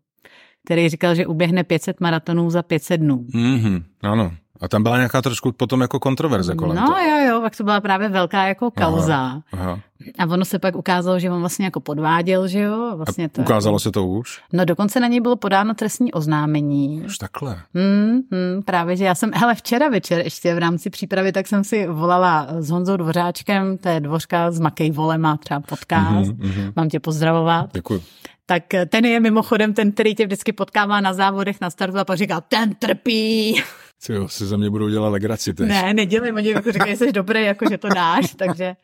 který 0.65 0.89
říkal, 0.89 1.15
že 1.15 1.27
uběhne 1.27 1.63
500 1.63 1.99
maratonů 1.99 2.49
za 2.49 2.63
500 2.63 2.99
dnů. 3.01 3.25
Mm-hmm, 3.33 3.83
ano. 4.01 4.31
A 4.65 4.67
tam 4.67 4.83
byla 4.83 4.97
nějaká 4.97 5.21
trošku 5.21 5.51
potom 5.51 5.81
jako 5.81 5.99
kontroverze 5.99 6.55
kolem 6.55 6.75
No 6.77 6.85
toho. 6.87 6.99
jo, 6.99 7.27
jo, 7.29 7.41
pak 7.41 7.55
to 7.57 7.63
byla 7.63 7.81
právě 7.81 8.09
velká 8.09 8.43
jako 8.47 8.71
kauza. 8.71 9.15
Aha, 9.17 9.41
aha. 9.53 9.79
A 10.19 10.25
ono 10.25 10.45
se 10.45 10.59
pak 10.59 10.75
ukázalo, 10.75 11.19
že 11.19 11.31
on 11.31 11.39
vlastně 11.39 11.65
jako 11.65 11.79
podváděl, 11.79 12.47
že 12.47 12.59
jo? 12.59 12.93
Vlastně 12.95 13.29
to 13.29 13.41
Ukázalo 13.41 13.79
se 13.79 13.91
to 13.91 14.05
už? 14.07 14.41
No 14.53 14.65
dokonce 14.65 14.99
na 14.99 15.07
něj 15.07 15.21
bylo 15.21 15.35
podáno 15.35 15.73
trestní 15.73 16.11
oznámení. 16.13 17.03
Už 17.05 17.17
takhle. 17.17 17.57
Hmm, 17.75 18.11
hmm, 18.31 18.63
právě, 18.65 18.95
že 18.97 19.05
já 19.05 19.15
jsem, 19.15 19.31
hele, 19.33 19.55
včera 19.55 19.89
večer 19.89 20.19
ještě 20.21 20.55
v 20.55 20.57
rámci 20.57 20.89
přípravy, 20.89 21.31
tak 21.31 21.47
jsem 21.47 21.63
si 21.63 21.87
volala 21.87 22.47
s 22.59 22.69
Honzou 22.69 22.97
Dvořáčkem, 22.97 23.77
to 23.77 23.89
je 23.89 23.99
dvořka 23.99 24.51
z 24.51 24.59
Makej 24.59 24.91
Vole, 24.91 25.17
má 25.17 25.37
třeba 25.37 25.59
podcast, 25.59 26.11
Mhm, 26.31 26.37
mhm. 26.39 26.71
mám 26.75 26.89
tě 26.89 26.99
pozdravovat. 26.99 27.69
Děkuji. 27.73 28.01
Tak 28.47 28.63
ten 28.89 29.05
je 29.05 29.19
mimochodem 29.19 29.73
ten, 29.73 29.91
který 29.91 30.15
tě 30.15 30.25
vždycky 30.25 30.53
potkává 30.53 31.01
na 31.01 31.13
závodech 31.13 31.61
na 31.61 31.69
startu 31.69 31.99
a 31.99 32.05
pak 32.05 32.17
říká, 32.17 32.41
ten 32.41 32.75
trpí. 32.75 33.61
Jo, 34.09 34.27
si 34.27 34.45
za 34.45 34.57
mě 34.57 34.69
budou 34.69 34.89
dělat 34.89 35.09
legraci 35.09 35.53
teď. 35.53 35.67
Ne, 35.67 35.93
nedělej, 35.93 36.31
oni 36.33 36.49
jako 36.49 36.71
říkají, 36.71 36.91
že 36.91 36.97
jsi 36.97 37.11
dobrý, 37.11 37.43
jako 37.43 37.69
že 37.69 37.77
to 37.77 37.89
dáš, 37.89 38.35
takže... 38.35 38.75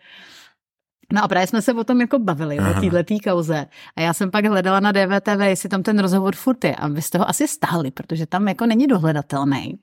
No 1.13 1.24
a 1.24 1.28
právě 1.28 1.47
jsme 1.47 1.62
se 1.62 1.74
o 1.74 1.84
tom 1.84 2.02
jako 2.02 2.19
bavili, 2.19 2.60
Aha. 2.60 2.82
o 2.82 2.91
této 2.91 3.15
kauze. 3.24 3.65
A 3.95 4.02
já 4.02 4.13
jsem 4.13 4.32
pak 4.32 4.45
hledala 4.45 4.80
na 4.80 4.91
DVTV, 4.91 5.41
jestli 5.41 5.69
tam 5.69 5.84
ten 5.84 6.00
rozhovor 6.00 6.36
furt 6.36 6.63
je. 6.63 6.76
A 6.76 6.88
vy 6.88 7.02
jste 7.02 7.17
ho 7.17 7.30
asi 7.30 7.47
stáhli, 7.47 7.91
protože 7.91 8.26
tam 8.26 8.47
jako 8.47 8.65
není 8.65 8.88
dohledatelný. 8.88 9.80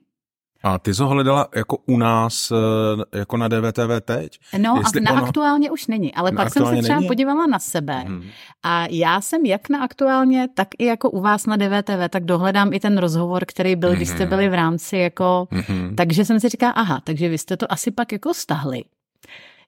A 0.63 0.79
ty 0.79 0.93
jsi 0.93 1.01
ho 1.03 1.09
hledala 1.09 1.47
jako 1.55 1.77
u 1.85 1.97
nás, 1.97 2.51
eh, 2.51 3.17
jako 3.19 3.37
na 3.37 3.47
DVTV 3.47 4.01
teď? 4.01 4.39
No 4.57 4.75
Jestli 4.77 5.01
a 5.01 5.03
na 5.03 5.11
ono- 5.11 5.23
aktuálně 5.27 5.71
už 5.71 5.87
není, 5.87 6.13
ale 6.13 6.31
Na 6.31 6.43
pak 6.43 6.53
jsem 6.53 6.65
se 6.65 6.81
třeba 6.81 6.95
není? 6.95 7.07
podívala 7.07 7.45
na 7.47 7.59
sebe 7.59 8.03
Mhm. 8.07 8.23
a 8.63 8.85
já 8.89 9.21
jsem 9.21 9.45
jak 9.45 9.69
na 9.69 9.83
aktuálně, 9.83 10.47
tak 10.53 10.67
i 10.79 10.85
jako 10.85 11.09
u 11.09 11.21
vás 11.21 11.45
na 11.45 11.55
DVTV, 11.57 12.09
tak 12.09 12.23
dohledám 12.25 12.73
i 12.73 12.79
ten 12.79 12.97
rozhovor, 12.97 13.43
který 13.47 13.75
byl, 13.75 13.95
když 13.95 14.09
jste 14.09 14.19
Mhm. 14.19 14.29
byli 14.29 14.49
v 14.49 14.53
rámci 14.53 14.97
jako, 14.97 15.47
Mhm. 15.51 15.95
takže 15.95 16.25
jsem 16.25 16.39
si 16.39 16.49
říkala, 16.49 16.71
aha, 16.71 17.01
takže 17.03 17.29
vy 17.29 17.37
jste 17.37 17.57
to 17.57 17.71
asi 17.71 17.91
pak 17.91 18.11
jako 18.11 18.33
stahli. 18.33 18.83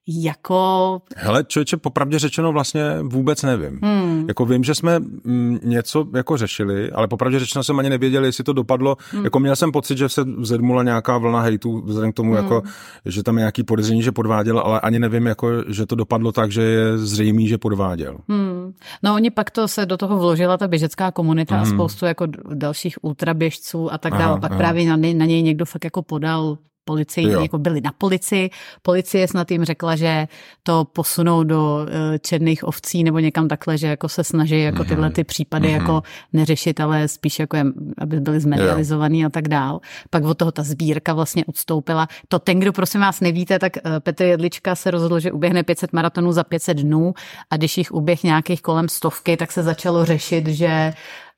Jako, 0.08 0.98
Hele, 1.16 1.44
člověče, 1.44 1.76
popravdě 1.76 2.18
řečeno 2.18 2.52
vlastně 2.52 2.82
vůbec 3.02 3.42
nevím. 3.42 3.78
hmm, 3.82 4.24
Jako 4.28 4.46
vím, 4.46 4.64
že 4.64 4.74
jsme 4.74 4.98
mm, 4.98 5.58
něco 5.64 6.06
jako 6.14 6.36
řešili, 6.36 6.90
ale 6.90 7.08
popravdě 7.08 7.38
řečeno 7.38 7.64
jsem 7.64 7.78
ani 7.78 7.90
nevěděl, 7.90 8.24
jestli 8.24 8.44
to 8.44 8.52
dopadlo. 8.52 8.96
Hmm. 9.10 9.24
Jako 9.24 9.38
měl 9.40 9.56
jsem 9.56 9.72
pocit, 9.72 9.98
že 9.98 10.08
se 10.08 10.24
zedmula 10.42 10.82
nějaká 10.82 11.18
vlna 11.18 11.40
hejtu 11.40 11.82
vzhledem 11.86 12.12
k 12.12 12.14
tomu, 12.14 12.32
hmm. 12.34 12.42
jako, 12.42 12.62
že 13.06 13.22
tam 13.22 13.36
je 13.36 13.40
nějaký 13.40 13.62
podezření, 13.62 14.02
že 14.02 14.12
podváděl, 14.12 14.58
ale 14.58 14.80
ani 14.80 14.98
nevím, 14.98 15.26
jako, 15.26 15.48
že 15.68 15.86
to 15.86 15.94
dopadlo 15.94 16.32
tak, 16.32 16.52
že 16.52 16.62
je 16.62 16.98
zřejmý, 16.98 17.48
že 17.48 17.58
podváděl. 17.58 18.18
hmm. 18.28 18.72
No 19.02 19.14
oni 19.14 19.30
pak 19.30 19.50
to 19.50 19.68
se 19.68 19.86
do 19.86 19.96
toho 19.96 20.18
vložila 20.18 20.56
ta 20.58 20.68
běžecká 20.68 21.10
komunita 21.10 21.56
a 21.56 21.62
Mhm. 21.62 21.70
spoustu 21.70 22.06
jako 22.06 22.26
dalších 22.54 23.04
ultraběžců 23.04 23.92
a 23.92 23.98
tak 23.98 24.12
dále. 24.12 24.40
Pak 24.40 24.50
aha. 24.50 24.58
právě 24.58 24.88
na, 24.88 24.96
něj- 24.96 25.16
na 25.16 25.24
něj 25.24 25.42
někdo 25.42 25.64
fakt 25.64 25.84
jako 25.84 26.02
podal 26.02 26.58
policii, 26.84 27.28
Jo. 27.28 27.40
jako 27.42 27.58
byli 27.58 27.80
na 27.80 27.92
policii. 27.98 28.50
Policie 28.82 29.28
snad 29.28 29.50
jim 29.50 29.64
řekla, 29.64 29.96
že 29.96 30.28
to 30.62 30.84
posunou 30.84 31.44
do 31.44 31.86
eh, 32.14 32.18
černých 32.18 32.64
ovcí 32.64 33.04
nebo 33.04 33.18
někam 33.18 33.48
takhle, 33.48 33.78
že 33.78 33.86
jako 33.86 34.08
se 34.08 34.24
snaží 34.24 34.60
jako 34.62 34.84
tyhle 34.84 35.10
ty 35.10 35.24
případy 35.24 35.68
Mhm. 35.68 35.76
jako 35.80 36.02
neřešit, 36.32 36.80
ale 36.80 37.08
spíš 37.08 37.38
jako 37.38 37.56
je, 37.56 37.64
aby 37.98 38.20
byly 38.20 38.40
zmedializovaný 38.40 39.24
a 39.24 39.28
tak 39.28 39.48
dál. 39.48 39.80
Pak 40.10 40.24
od 40.24 40.38
toho 40.38 40.52
ta 40.52 40.62
sbírka 40.62 41.14
vlastně 41.14 41.44
odstoupila. 41.44 42.08
To 42.28 42.38
ten, 42.38 42.60
kdo 42.60 42.72
prosím 42.72 43.00
vás 43.00 43.20
nevíte, 43.20 43.58
tak 43.58 43.76
eh, 43.76 43.80
Petr 44.00 44.22
Jedlička 44.24 44.74
se 44.74 44.90
rozhodl, 44.90 45.20
že 45.20 45.32
uběhne 45.32 45.62
500 45.62 45.92
maratonů 45.92 46.32
za 46.32 46.44
500 46.44 46.76
dnů 46.76 47.14
a 47.50 47.56
když 47.56 47.78
jich 47.78 47.92
uběh 47.92 48.22
nějakých 48.22 48.62
kolem 48.62 48.88
stovky, 48.88 49.36
tak 49.36 49.52
se 49.52 49.62
začalo 49.62 50.04
řešit, 50.04 50.46
že 50.46 50.92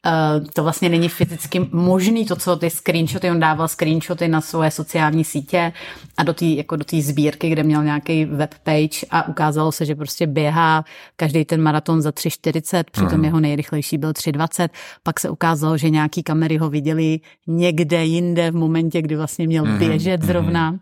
Uh, 0.07 0.47
to 0.53 0.63
vlastně 0.63 0.89
není 0.89 1.09
fyzicky 1.09 1.69
možný, 1.73 2.25
to, 2.27 2.37
co 2.37 2.57
ty 2.57 2.71
screenshoty, 2.71 3.31
on 3.31 3.41
dával 3.41 3.69
screenshoty 3.69 4.29
na 4.29 4.41
svoje 4.41 4.71
sociální 4.71 5.25
sítě 5.25 5.73
a 6.17 6.23
do 6.25 6.35
té 6.35 6.45
jako 6.45 6.77
do 6.77 6.85
sbírky, 7.01 7.51
kde 7.51 7.63
měl 7.63 7.85
nějaký 7.85 8.25
webpage 8.25 9.07
a 9.11 9.29
ukázalo 9.29 9.73
se, 9.73 9.85
že 9.85 9.95
prostě 9.95 10.27
běhá 10.27 10.85
každý 11.17 11.45
ten 11.45 11.63
maraton 11.63 12.03
za 12.03 12.11
3,40, 12.11 12.85
přitom 12.91 13.13
Mhm. 13.13 13.25
jeho 13.25 13.41
nejrychlejší 13.41 13.99
byl 13.99 14.13
3,20. 14.13 14.69
Pak 15.03 15.21
se 15.21 15.31
ukázalo, 15.31 15.77
že 15.77 15.91
nějaký 15.91 16.23
kamery 16.23 16.57
ho 16.57 16.71
viděli 16.71 17.21
někde 17.47 18.05
jinde 18.05 18.51
v 18.51 18.55
momentě, 18.55 19.03
kdy 19.03 19.17
vlastně 19.17 19.47
měl 19.47 19.65
Mhm, 19.65 19.79
běžet 19.79 20.21
mhm. 20.21 20.27
zrovna. 20.27 20.79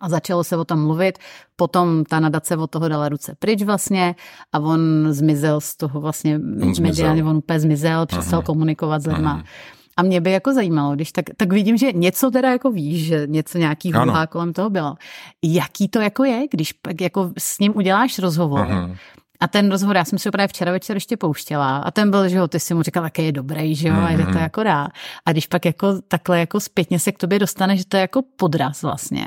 A 0.00 0.08
začalo 0.08 0.44
se 0.44 0.56
o 0.56 0.64
tom 0.64 0.82
mluvit, 0.86 1.18
potom 1.56 2.04
ta 2.04 2.20
nadace 2.20 2.56
od 2.56 2.70
toho 2.70 2.88
dala 2.88 3.08
ruce 3.08 3.34
pryč 3.38 3.62
vlastně 3.62 4.14
a 4.52 4.58
on 4.58 4.80
zmizel 5.10 5.60
z 5.60 5.76
toho 5.76 6.00
vlastně 6.00 6.38
mediálně, 6.80 7.24
on 7.24 7.36
úplně 7.36 7.60
zmizel, 7.60 8.06
přestal 8.06 8.38
Aha. 8.38 8.46
komunikovat 8.46 9.02
s 9.02 9.06
lidma. 9.06 9.30
Aha. 9.30 9.42
A 9.96 10.02
mě 10.02 10.20
by 10.20 10.30
jako 10.32 10.52
zajímalo, 10.54 10.94
když 10.94 11.12
tak, 11.12 11.24
tak 11.36 11.52
vidím, 11.52 11.76
že 11.76 11.92
něco 11.92 12.30
teda 12.30 12.50
jako 12.50 12.70
víš, 12.70 13.06
že 13.06 13.26
něco 13.26 13.58
nějaký 13.58 13.92
hůhá 13.92 14.26
kolem 14.26 14.52
toho 14.52 14.70
bylo. 14.70 14.94
Jaký 15.44 15.88
to 15.88 16.00
jako 16.00 16.24
je, 16.24 16.42
když 16.50 16.72
pak 16.72 17.00
jako 17.00 17.30
s 17.38 17.58
ním 17.58 17.76
uděláš 17.76 18.18
rozhovor 18.18 18.60
Aha. 18.70 18.90
a 19.40 19.48
ten 19.48 19.70
rozhovor, 19.70 19.96
já 19.96 20.04
jsem 20.04 20.18
si 20.18 20.28
ho 20.28 20.32
právě 20.32 20.48
včera 20.48 20.72
večer 20.72 20.96
ještě 20.96 21.16
pouštěla 21.16 21.76
a 21.78 21.90
ten 21.90 22.10
byl, 22.10 22.28
že 22.28 22.36
jo, 22.36 22.48
ty 22.48 22.60
si 22.60 22.74
mu 22.74 22.82
říkal, 22.82 23.04
jaký 23.04 23.24
je 23.24 23.32
dobrý, 23.32 23.74
že 23.74 23.88
jo, 23.88 23.94
a 23.94 24.10
jde 24.10 24.24
to 24.24 24.30
Mhm. 24.30 24.38
jako 24.38 24.62
dá. 24.62 24.88
A 25.26 25.32
když 25.32 25.46
pak 25.46 25.64
jako 25.64 26.00
takhle 26.08 26.40
jako 26.40 26.60
zpětně 26.60 26.98
se 26.98 27.12
k 27.12 27.18
tobě 27.18 27.38
dostane, 27.38 27.76
že 27.76 27.84
to 27.88 27.96
je 27.96 28.00
jako 28.00 28.22
podraz 28.36 28.82
vlastně. 28.82 29.26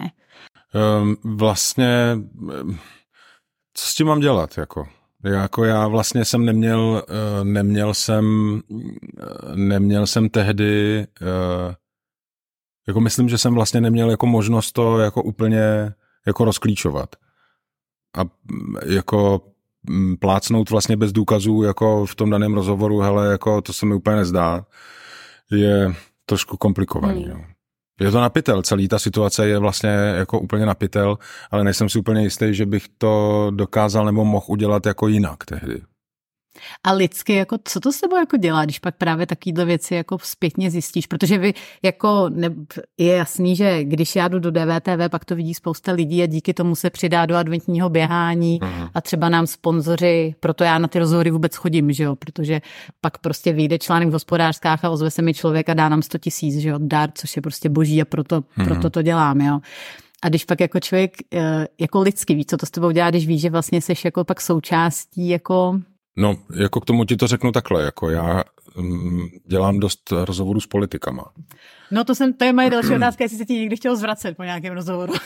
Um, 0.73 1.17
vlastně, 1.38 2.17
um, 2.62 2.79
co 3.73 3.86
s 3.86 3.95
tím 3.95 4.07
mám 4.07 4.19
dělat, 4.19 4.57
jako? 4.57 4.88
Jako 5.23 5.65
já 5.65 5.88
vlastně 5.88 6.25
jsem 6.25 6.45
neměl, 6.45 7.03
uh, 7.10 7.43
neměl 7.43 7.93
jsem, 7.93 8.25
uh, 8.69 9.55
neměl 9.55 10.07
jsem 10.07 10.29
tehdy, 10.29 11.07
uh, 11.21 11.73
jako 12.88 12.99
myslím, 12.99 13.29
že 13.29 13.38
jsem 13.38 13.53
vlastně 13.53 13.81
neměl 13.81 14.12
jako 14.12 14.25
možnost 14.25 14.71
to 14.71 14.99
jako 14.99 15.23
úplně 15.23 15.93
jako 16.27 16.45
rozklíčovat. 16.45 17.15
A 18.17 18.23
mm, 18.23 18.75
jako 18.86 19.41
mm, 19.89 20.17
plácnout 20.17 20.69
vlastně 20.69 20.97
bez 20.97 21.12
důkazů 21.12 21.63
jako 21.63 22.05
v 22.05 22.15
tom 22.15 22.29
daném 22.29 22.53
rozhovoru, 22.53 22.99
hele, 22.99 23.31
jako 23.31 23.62
to 23.62 23.73
se 23.73 23.86
mi 23.86 23.95
úplně 23.95 24.15
nezdá, 24.15 24.65
je 25.51 25.95
trošku 26.25 26.57
komplikovaný. 26.57 27.23
Hmm. 27.23 27.34
Hmm. 27.34 27.51
Je 27.99 28.12
to 28.12 28.21
napitel, 28.21 28.62
celý 28.62 28.88
ta 28.88 28.99
situace 28.99 29.47
je 29.47 29.60
vlastně 29.60 29.89
jako 29.89 30.39
úplně 30.39 30.65
napitel, 30.65 31.17
ale 31.51 31.63
nejsem 31.63 31.89
si 31.89 31.99
úplně 31.99 32.21
jistý, 32.23 32.54
že 32.54 32.65
bych 32.65 32.86
to 32.97 33.47
dokázal 33.56 34.06
nebo 34.06 34.25
mohl 34.25 34.45
udělat 34.49 34.86
jako 34.86 35.08
jinak 35.08 35.45
tehdy. 35.45 35.82
A 36.83 36.91
lidsky, 36.93 37.33
jako, 37.33 37.57
co 37.63 37.79
to 37.79 37.91
s 37.91 37.99
tebou 37.99 38.15
jako 38.15 38.37
dělá, 38.37 38.65
když 38.65 38.79
pak 38.79 38.95
právě 38.97 39.25
takovýhle 39.27 39.65
věci 39.65 39.95
jako 39.95 40.17
zpětně 40.23 40.71
zjistíš? 40.71 41.07
Protože 41.07 41.37
vy 41.37 41.53
jako 41.83 42.25
ne, 42.29 42.49
je 42.97 43.13
jasný, 43.15 43.55
že 43.55 43.83
když 43.83 44.15
já 44.15 44.27
jdu 44.27 44.39
do 44.39 44.51
DVTV, 44.51 45.09
pak 45.11 45.25
to 45.25 45.35
vidí 45.35 45.53
spousta 45.53 45.91
lidí 45.91 46.23
a 46.23 46.25
díky 46.25 46.53
tomu 46.53 46.75
se 46.75 46.89
přidá 46.89 47.25
do 47.25 47.35
adventního 47.35 47.89
běhání 47.89 48.59
Mhm. 48.61 48.87
a 48.93 49.01
třeba 49.01 49.29
nám 49.29 49.47
sponzoři, 49.47 50.35
proto 50.39 50.63
já 50.63 50.77
na 50.79 50.87
ty 50.87 50.99
rozhovory 50.99 51.31
vůbec 51.31 51.55
chodím, 51.55 51.91
že 51.91 52.03
jo, 52.03 52.15
protože 52.15 52.61
pak 53.01 53.17
prostě 53.17 53.53
vyjde 53.53 53.79
článek 53.79 54.09
v 54.09 54.13
hospodářskách 54.13 54.85
a 54.85 54.89
ozve 54.89 55.11
se 55.11 55.21
mi 55.21 55.33
člověk 55.33 55.69
a 55.69 55.73
dá 55.73 55.89
nám 55.89 56.01
100 56.01 56.17
tisíc, 56.17 56.57
že 56.57 56.69
jo, 56.69 56.75
dár, 56.81 57.09
což 57.15 57.35
je 57.35 57.41
prostě 57.41 57.69
boží 57.69 58.01
a 58.01 58.05
proto, 58.05 58.43
Mhm. 58.57 58.67
proto 58.67 58.89
to 58.89 59.01
dělám, 59.01 59.41
jo. 59.41 59.59
A 60.23 60.29
když 60.29 60.45
pak 60.45 60.59
jako 60.59 60.79
člověk 60.79 61.11
eh, 61.33 61.67
jako 61.79 62.01
lidsky 62.01 62.33
ví, 62.35 62.45
co 62.45 62.57
to 62.57 62.65
s 62.65 62.71
tebou 62.71 62.91
dělá, 62.91 63.09
když 63.09 63.27
víš, 63.27 63.41
že 63.41 63.49
vlastně 63.49 63.81
jsi 63.81 63.93
jako 64.05 64.23
pak 64.23 64.41
součástí 64.41 65.29
jako 65.29 65.79
No, 66.17 66.36
jako 66.56 66.80
k 66.82 66.86
tomu 66.86 67.06
ti 67.06 67.17
to 67.17 67.28
řeknu 67.28 67.52
takhle, 67.52 67.84
jako 67.84 68.10
já 68.10 68.43
mm, 68.78 69.28
dělám 69.45 69.80
dost 69.80 70.12
rozhovorů 70.12 70.60
s 70.60 70.67
politikama. 70.67 71.24
No 71.91 72.04
to, 72.04 72.15
jsem, 72.15 72.34
to 72.34 72.45
je 72.45 72.54
moje 72.54 72.69
další 72.69 72.95
otázka, 72.95 73.24
jestli 73.24 73.38
se 73.38 73.45
ti 73.45 73.54
někdy 73.54 73.76
chtěl 73.76 73.95
zvracet 73.95 74.38
po 74.38 74.43
nějakém 74.43 74.74
rozhovoru. 74.74 75.13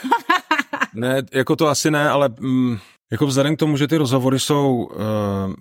Ne, 0.98 1.22
jako 1.34 1.56
to 1.56 1.68
asi 1.68 1.92
ne, 1.92 2.10
ale 2.10 2.30
mm, 2.40 2.78
jako 3.12 3.28
vzhledem 3.28 3.56
k 3.56 3.60
tomu, 3.60 3.78
že 3.78 3.88
ty 3.88 3.98
rozhovory 3.98 4.40
jsou 4.40 4.76
uh, 4.76 5.54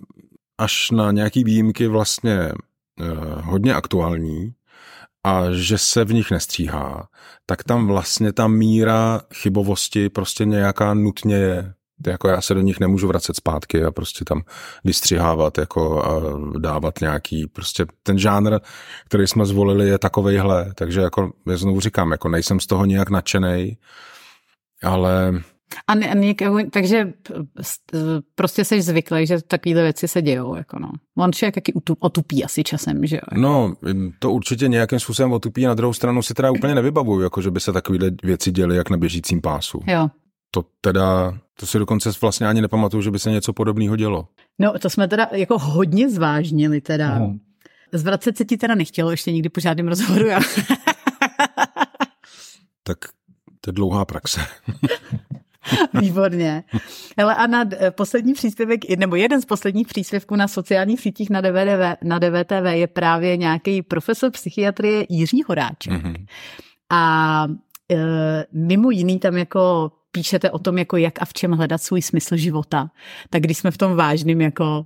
až 0.57 0.91
na 0.91 1.11
nějaký 1.11 1.43
výjimky 1.43 1.87
vlastně 1.87 2.51
uh, 3.01 3.41
hodně 3.41 3.73
aktuální 3.73 4.53
a 5.23 5.51
že 5.51 5.77
se 5.77 6.05
v 6.05 6.13
nich 6.13 6.31
nestříhá, 6.31 7.07
tak 7.45 7.63
tam 7.63 7.87
vlastně 7.87 8.33
ta 8.33 8.47
míra 8.47 9.21
chybovosti 9.33 10.09
prostě 10.09 10.45
nějaká 10.45 10.93
nutně 10.93 11.35
je. 11.35 11.73
Jako 12.07 12.27
já 12.27 12.41
se 12.41 12.53
do 12.53 12.61
nich 12.61 12.79
nemůžu 12.79 13.07
vracet 13.07 13.35
zpátky 13.35 13.83
a 13.83 13.91
prostě 13.91 14.25
tam 14.25 14.41
vystřihávat 14.83 15.57
jako 15.57 16.05
a 16.05 16.21
dávat 16.59 17.01
nějaký, 17.01 17.47
prostě 17.47 17.85
ten 18.03 18.19
žánr, 18.19 18.59
který 19.05 19.27
jsme 19.27 19.45
zvolili 19.45 19.87
je 19.87 19.97
takovejhle, 19.97 20.73
takže 20.75 21.01
jako 21.01 21.31
já 21.47 21.57
znovu 21.57 21.79
říkám, 21.79 22.11
jako 22.11 22.29
nejsem 22.29 22.59
z 22.59 22.67
toho 22.67 22.85
nějak 22.85 23.09
nadšenej, 23.09 23.77
ale 24.83 25.33
A 25.87 25.95
ne, 25.95 26.15
ne, 26.15 26.33
takže 26.71 27.13
st- 27.59 28.21
prostě 28.35 28.65
jsi 28.65 28.81
zvyklý, 28.81 29.27
že 29.27 29.41
takovéhle 29.41 29.83
věci 29.83 30.07
se 30.07 30.21
dějou. 30.21 30.55
Jako 30.55 30.79
no. 30.79 30.91
On 31.17 31.33
člověk 31.33 31.55
jaký 31.55 31.73
otupí 31.99 32.43
asi 32.43 32.63
časem, 32.63 33.05
že 33.05 33.15
jo? 33.15 33.41
No, 33.41 33.75
to 34.19 34.31
určitě 34.31 34.67
nějakým 34.67 34.99
způsobem 34.99 35.31
otupí. 35.31 35.65
Na 35.65 35.73
druhou 35.73 35.93
stranu 35.93 36.21
si 36.21 36.33
teda 36.33 36.51
úplně 36.51 36.75
nevybavuju, 36.75 37.21
jako 37.21 37.41
že 37.41 37.51
by 37.51 37.59
se 37.59 37.73
takovéhle 37.73 38.11
věci 38.23 38.51
děly 38.51 38.75
jak 38.75 38.89
na 38.89 38.97
běžícím 38.97 39.41
pásu. 39.41 39.79
Jo. 39.87 40.09
To 40.55 40.63
teda, 40.81 41.37
to 41.59 41.65
si 41.65 41.79
dokonce 41.79 42.11
vlastně 42.21 42.47
ani 42.47 42.61
nepamatuju, 42.61 43.03
že 43.03 43.11
by 43.11 43.19
se 43.19 43.31
něco 43.31 43.53
podobného 43.53 43.95
dělo. 43.95 44.27
No, 44.59 44.79
to 44.79 44.89
jsme 44.89 45.07
teda 45.07 45.27
jako 45.31 45.59
hodně 45.59 46.09
zvážnili 46.09 46.81
teda. 46.81 47.19
Mhm. 47.19 47.39
Zvracet 47.91 48.37
se 48.37 48.45
ti 48.45 48.57
teda 48.57 48.75
nechtělo 48.75 49.11
ještě 49.11 49.31
nikdy 49.31 49.49
po 49.49 49.59
žádném 49.59 49.87
rozhovoru. 49.87 50.25
Já. 50.25 50.39
tak 52.83 52.97
to 53.61 53.69
je 53.69 53.73
dlouhá 53.73 54.05
praxe. 54.05 54.41
Výborně. 56.01 56.63
Hele, 57.17 57.35
a 57.35 57.47
na 57.47 57.65
poslední 57.89 58.33
příspěvek, 58.33 58.79
nebo 58.97 59.15
jeden 59.15 59.41
z 59.41 59.45
posledních 59.45 59.87
příspěvků 59.87 60.35
na 60.35 60.47
sociálních 60.47 61.01
sítích 61.01 61.29
na, 61.29 61.41
DVD, 61.41 61.97
na 62.03 62.19
DVTV 62.19 62.65
je 62.69 62.87
právě 62.87 63.37
nějaký 63.37 63.81
profesor 63.81 64.31
psychiatrie 64.31 65.05
Jiří 65.09 65.43
Horáček. 65.47 65.93
Mm-hmm. 65.93 66.25
A 66.89 67.47
mimo 68.51 68.91
jiný 68.91 69.19
tam 69.19 69.37
jako 69.37 69.91
píšete 70.11 70.51
o 70.51 70.59
tom, 70.59 70.77
jako 70.77 70.97
jak 70.97 71.21
a 71.21 71.25
v 71.25 71.33
čem 71.33 71.51
hledat 71.51 71.81
svůj 71.81 72.01
smysl 72.01 72.35
života. 72.35 72.91
Tak 73.29 73.41
když 73.41 73.57
jsme 73.57 73.71
v 73.71 73.77
tom 73.77 73.95
vážným, 73.95 74.41
jako 74.41 74.85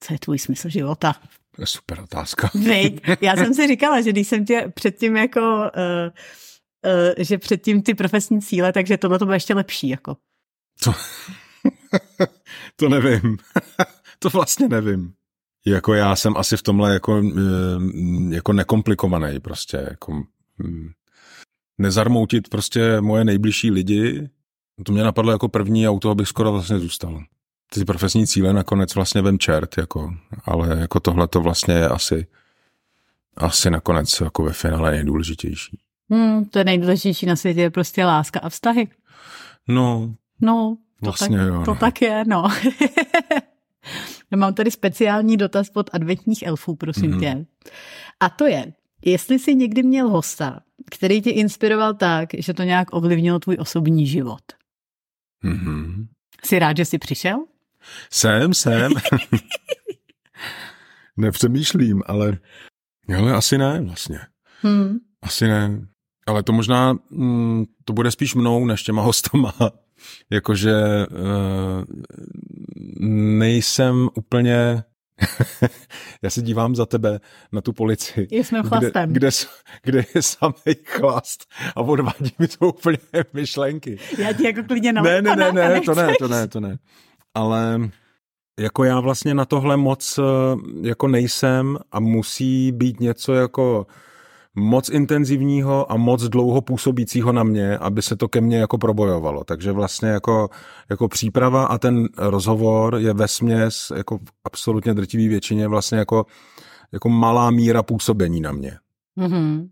co 0.00 0.12
je 0.12 0.18
tvůj 0.18 0.38
smysl 0.38 0.68
života? 0.68 1.14
To 1.56 1.62
je 1.62 1.66
super 1.66 2.00
otázka. 2.00 2.50
Vy, 2.54 3.00
já 3.20 3.36
jsem 3.36 3.54
si 3.54 3.66
říkala, 3.66 4.00
že 4.00 4.10
když 4.10 4.28
jsem 4.28 4.44
tě 4.44 4.72
předtím 4.74 5.16
jako, 5.16 5.40
uh, 5.40 6.10
uh, 6.84 7.14
že 7.18 7.38
předtím 7.38 7.82
ty 7.82 7.94
profesní 7.94 8.40
cíle, 8.40 8.72
takže 8.72 8.96
tohle 8.96 9.18
to 9.18 9.24
bude 9.24 9.36
ještě 9.36 9.54
lepší, 9.54 9.88
jako. 9.88 10.16
To, 10.84 10.92
to 12.76 12.88
nevím. 12.88 13.38
to 14.18 14.28
vlastně 14.28 14.68
nevím. 14.68 15.12
Jako 15.66 15.94
já 15.94 16.16
jsem 16.16 16.36
asi 16.36 16.56
v 16.56 16.62
tomhle 16.62 16.92
jako, 16.92 17.22
jako 18.28 18.52
nekomplikovaný 18.52 19.40
prostě, 19.40 19.86
jako 19.90 20.22
hm, 20.62 20.90
nezarmoutit 21.82 22.48
prostě 22.48 23.00
moje 23.00 23.24
nejbližší 23.24 23.70
lidi, 23.70 24.28
to 24.84 24.92
mě 24.92 25.02
napadlo 25.02 25.32
jako 25.32 25.48
první 25.48 25.86
a 25.86 25.90
u 25.90 25.98
toho 25.98 26.14
bych 26.14 26.28
skoro 26.28 26.52
vlastně 26.52 26.78
zůstal. 26.78 27.22
Ty 27.74 27.84
profesní 27.84 28.26
cíle 28.26 28.52
nakonec 28.52 28.94
vlastně 28.94 29.22
vem 29.22 29.38
čert, 29.38 29.78
jako, 29.78 30.14
ale 30.44 30.78
jako 30.80 31.00
tohle 31.00 31.28
to 31.28 31.40
vlastně 31.40 31.74
je 31.74 31.88
asi, 31.88 32.26
asi 33.36 33.70
nakonec 33.70 34.20
jako 34.20 34.42
ve 34.42 34.52
finále 34.52 34.90
nejdůležitější. 34.90 35.78
Hmm, 36.10 36.44
to 36.44 36.58
je 36.58 36.64
nejdůležitější 36.64 37.26
na 37.26 37.36
světě 37.36 37.60
je 37.60 37.70
prostě 37.70 38.04
láska 38.04 38.40
a 38.40 38.48
vztahy. 38.48 38.88
No, 39.68 40.14
no 40.40 40.76
to, 41.00 41.04
vlastně 41.06 41.38
tak, 41.38 41.46
jo, 41.46 41.62
to 41.64 41.74
no. 41.74 41.80
tak 41.80 42.02
je, 42.02 42.24
no. 42.26 42.48
Mám 44.36 44.54
tady 44.54 44.70
speciální 44.70 45.36
dotaz 45.36 45.70
pod 45.70 45.90
adventních 45.92 46.42
elfů, 46.46 46.76
prosím 46.76 47.12
mm-hmm. 47.12 47.20
tě. 47.20 47.46
A 48.20 48.28
to 48.28 48.46
je, 48.46 48.72
jestli 49.04 49.38
jsi 49.38 49.54
někdy 49.54 49.82
měl 49.82 50.08
hosta, 50.08 50.60
který 50.90 51.22
tě 51.22 51.30
inspiroval 51.30 51.94
tak, 51.94 52.28
že 52.38 52.54
to 52.54 52.62
nějak 52.62 52.88
ovlivnilo 52.92 53.38
tvůj 53.38 53.56
osobní 53.60 54.06
život. 54.06 54.42
Mm-hmm. 55.44 56.06
Jsi 56.44 56.58
rád, 56.58 56.76
že 56.76 56.84
jsi 56.84 56.98
přišel? 56.98 57.44
Jsem, 58.10 58.54
jsem. 58.54 58.92
Nepřemýšlím, 61.16 62.02
ale, 62.06 62.38
ale 63.16 63.32
asi 63.32 63.58
ne 63.58 63.80
vlastně. 63.80 64.18
Hmm. 64.62 64.98
Asi 65.22 65.46
ne. 65.46 65.86
Ale 66.26 66.42
to 66.42 66.52
možná, 66.52 66.98
mm, 67.10 67.64
to 67.84 67.92
bude 67.92 68.10
spíš 68.10 68.34
mnou 68.34 68.66
než 68.66 68.82
těma 68.82 69.02
hostama. 69.02 69.54
Jakože 70.30 70.72
uh, 71.06 71.84
nejsem 73.38 74.08
úplně 74.14 74.84
já 76.22 76.30
se 76.30 76.42
dívám 76.42 76.74
za 76.74 76.86
tebe 76.86 77.20
na 77.52 77.60
tu 77.60 77.72
policii. 77.72 78.28
Jsme 78.30 78.62
chlastem. 78.62 79.12
Kde, 79.12 79.28
kde, 79.28 79.30
kde 79.82 80.04
je 80.14 80.22
samý 80.22 80.74
chlast 80.84 81.46
a 81.76 81.80
odvádí 81.80 82.32
mi 82.38 82.48
to 82.48 82.68
úplně 82.68 82.98
myšlenky. 83.32 83.98
Já 84.18 84.32
ti 84.32 84.44
jako 84.44 84.62
klidně 84.62 84.92
na 84.92 85.02
Ne, 85.02 85.22
ne, 85.22 85.36
ne, 85.36 85.52
ne, 85.52 85.80
to 85.80 85.94
ne, 85.94 86.12
to 86.18 86.28
ne, 86.28 86.48
to 86.48 86.60
ne. 86.60 86.78
Ale 87.34 87.90
jako 88.60 88.84
já 88.84 89.00
vlastně 89.00 89.34
na 89.34 89.44
tohle 89.44 89.76
moc 89.76 90.18
eh, 90.18 90.22
jako 90.88 91.08
nejsem 91.08 91.78
a 91.92 92.00
musí 92.00 92.72
být 92.72 93.00
něco 93.00 93.34
jako 93.34 93.86
moc 94.54 94.88
intenzivního 94.88 95.92
a 95.92 95.96
moc 95.96 96.22
dlouho 96.22 96.60
působícího 96.60 97.32
na 97.32 97.42
mě, 97.42 97.78
aby 97.78 98.02
se 98.02 98.16
to 98.16 98.28
ke 98.28 98.40
mně 98.40 98.58
jako 98.58 98.78
probojovalo. 98.78 99.44
Takže 99.44 99.72
vlastně 99.72 100.08
jako, 100.08 100.48
jako 100.90 101.08
příprava 101.08 101.64
a 101.64 101.78
ten 101.78 102.08
rozhovor 102.18 102.96
je 102.96 103.14
ve 103.14 103.28
směs 103.28 103.92
jako 103.96 104.18
v 104.18 104.32
absolutně 104.44 104.94
drtivý 104.94 105.28
většině 105.28 105.68
vlastně 105.68 105.98
jako, 105.98 106.26
jako 106.92 107.08
malá 107.08 107.50
míra 107.50 107.82
působení 107.82 108.40
na 108.40 108.52
mě. 108.52 108.78
Mm-hmm. 109.18 109.68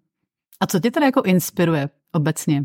A 0.61 0.67
co 0.67 0.81
tě 0.81 0.91
teda 0.91 1.07
jako 1.07 1.23
inspiruje 1.23 1.89
obecně 2.13 2.65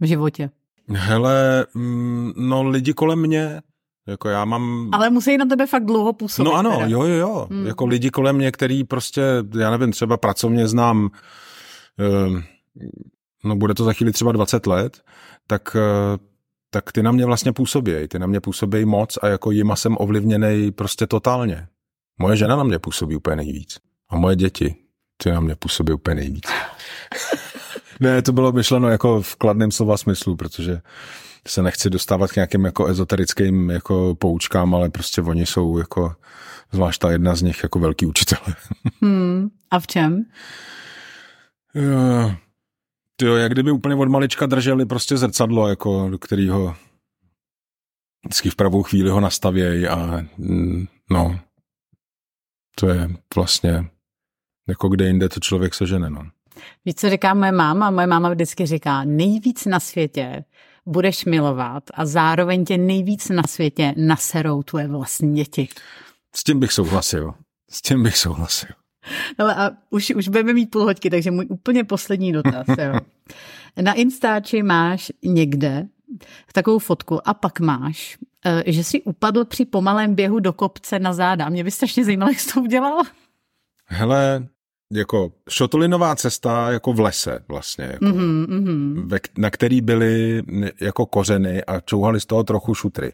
v 0.00 0.06
životě? 0.06 0.50
Hele, 0.88 1.66
mm, 1.74 2.32
no 2.36 2.68
lidi 2.68 2.94
kolem 2.94 3.20
mě, 3.20 3.60
jako 4.06 4.28
já 4.28 4.44
mám... 4.44 4.90
Ale 4.92 5.10
musí 5.10 5.36
na 5.36 5.46
tebe 5.46 5.66
fakt 5.66 5.84
dlouho 5.84 6.12
působit. 6.12 6.44
No 6.44 6.54
ano, 6.54 6.70
teda. 6.70 6.86
jo, 6.86 7.02
jo, 7.02 7.14
jo. 7.14 7.46
Hmm. 7.50 7.66
Jako 7.66 7.86
lidi 7.86 8.10
kolem 8.10 8.36
mě, 8.36 8.52
který 8.52 8.84
prostě, 8.84 9.22
já 9.58 9.70
nevím, 9.70 9.92
třeba 9.92 10.16
pracovně 10.16 10.68
znám, 10.68 11.10
no 13.44 13.56
bude 13.56 13.74
to 13.74 13.84
za 13.84 13.92
chvíli 13.92 14.12
třeba 14.12 14.32
20 14.32 14.66
let, 14.66 15.02
tak, 15.46 15.76
eh, 15.76 16.18
tak 16.70 16.92
ty 16.92 17.02
na 17.02 17.12
mě 17.12 17.26
vlastně 17.26 17.52
působí. 17.52 17.92
Ty 18.08 18.18
na 18.18 18.26
mě 18.26 18.40
působí 18.40 18.84
moc 18.84 19.18
a 19.22 19.28
jako 19.28 19.50
jima 19.50 19.76
jsem 19.76 19.96
ovlivněný 19.98 20.72
prostě 20.72 21.06
totálně. 21.06 21.66
Moje 22.18 22.36
žena 22.36 22.56
na 22.56 22.64
mě 22.64 22.78
působí 22.78 23.16
úplně 23.16 23.36
nejvíc. 23.36 23.78
A 24.08 24.16
moje 24.16 24.36
děti, 24.36 24.74
ty 25.22 25.30
na 25.30 25.40
mě 25.40 25.56
působí 25.56 25.92
úplně 25.92 26.14
nejvíc. 26.14 26.44
ne, 28.00 28.22
to 28.22 28.32
bylo 28.32 28.52
myšleno 28.52 28.88
jako 28.88 29.22
v 29.22 29.36
kladném 29.36 29.70
slova 29.70 29.96
smyslu, 29.96 30.36
protože 30.36 30.80
se 31.48 31.62
nechci 31.62 31.90
dostávat 31.90 32.32
k 32.32 32.36
nějakým 32.36 32.64
jako 32.64 32.86
ezoterickým 32.86 33.70
jako 33.70 34.14
poučkám, 34.14 34.74
ale 34.74 34.90
prostě 34.90 35.22
oni 35.22 35.46
jsou 35.46 35.78
jako, 35.78 36.14
zvlášť 36.72 37.00
ta 37.00 37.10
jedna 37.10 37.34
z 37.34 37.42
nich, 37.42 37.62
jako 37.62 37.78
velký 37.78 38.06
učitel. 38.06 38.38
Hmm, 39.02 39.48
a 39.70 39.80
v 39.80 39.86
čem? 39.86 40.24
Jo, 41.74 42.34
jo, 43.22 43.36
jak 43.36 43.52
kdyby 43.52 43.70
úplně 43.70 43.94
od 43.94 44.08
malička 44.08 44.46
drželi 44.46 44.86
prostě 44.86 45.16
zrcadlo, 45.16 45.68
jako 45.68 46.08
do 46.10 46.18
kterého 46.18 46.76
vždycky 48.24 48.50
v 48.50 48.56
pravou 48.56 48.82
chvíli 48.82 49.10
ho 49.10 49.20
nastavějí 49.20 49.88
a 49.88 50.22
mm, 50.38 50.86
no, 51.10 51.40
to 52.74 52.88
je 52.88 53.10
vlastně 53.34 53.90
jako 54.68 54.88
kde 54.88 55.06
jinde 55.06 55.28
to 55.28 55.40
člověk 55.40 55.74
sežene, 55.74 56.10
no. 56.10 56.22
Víš, 56.84 56.94
co 56.94 57.10
říká 57.10 57.34
moje 57.34 57.52
máma? 57.52 57.90
Moje 57.90 58.06
máma 58.06 58.30
vždycky 58.30 58.66
říká, 58.66 59.04
nejvíc 59.04 59.64
na 59.64 59.80
světě 59.80 60.44
budeš 60.86 61.24
milovat 61.24 61.84
a 61.94 62.06
zároveň 62.06 62.64
tě 62.64 62.78
nejvíc 62.78 63.28
na 63.28 63.42
světě 63.48 63.94
naserou 63.96 64.62
tvoje 64.62 64.88
vlastní 64.88 65.34
děti. 65.34 65.68
S 66.34 66.44
tím 66.44 66.60
bych 66.60 66.72
souhlasil. 66.72 67.34
S 67.70 67.82
tím 67.82 68.02
bych 68.02 68.16
souhlasil. 68.16 68.70
Ale 69.38 69.54
a 69.54 69.70
už, 69.90 70.10
už 70.10 70.28
budeme 70.28 70.52
mít 70.52 70.70
půl 70.70 70.84
hoďky, 70.84 71.10
takže 71.10 71.30
můj 71.30 71.46
úplně 71.48 71.84
poslední 71.84 72.32
dotaz. 72.32 72.66
Jo. 72.68 73.00
Na 73.82 73.92
Instači 73.92 74.62
máš 74.62 75.12
někde 75.22 75.86
takovou 76.52 76.78
fotku 76.78 77.28
a 77.28 77.34
pak 77.34 77.60
máš, 77.60 78.18
eh, 78.44 78.62
že 78.66 78.84
jsi 78.84 79.02
upadl 79.02 79.44
při 79.44 79.64
pomalém 79.64 80.14
běhu 80.14 80.40
do 80.40 80.52
kopce 80.52 80.98
na 80.98 81.12
záda. 81.12 81.48
Mě 81.48 81.64
by 81.64 81.70
strašně 81.70 82.04
zajímalo, 82.04 82.30
jak 82.30 82.40
jsi 82.40 82.52
to 82.52 82.60
udělal. 82.60 83.02
Hele, 83.86 84.46
jako 84.94 85.32
šotolinová 85.50 86.16
cesta 86.16 86.72
jako 86.72 86.92
v 86.92 87.00
lese 87.00 87.44
vlastně, 87.48 87.84
jako, 87.84 88.04
mm-hmm, 88.04 88.46
mm-hmm. 88.46 89.06
Ve, 89.06 89.18
na 89.38 89.50
který 89.50 89.80
byly 89.80 90.42
jako 90.80 91.06
kořeny 91.06 91.64
a 91.64 91.80
čouhali 91.80 92.20
z 92.20 92.26
toho 92.26 92.44
trochu 92.44 92.74
šutry. 92.74 93.12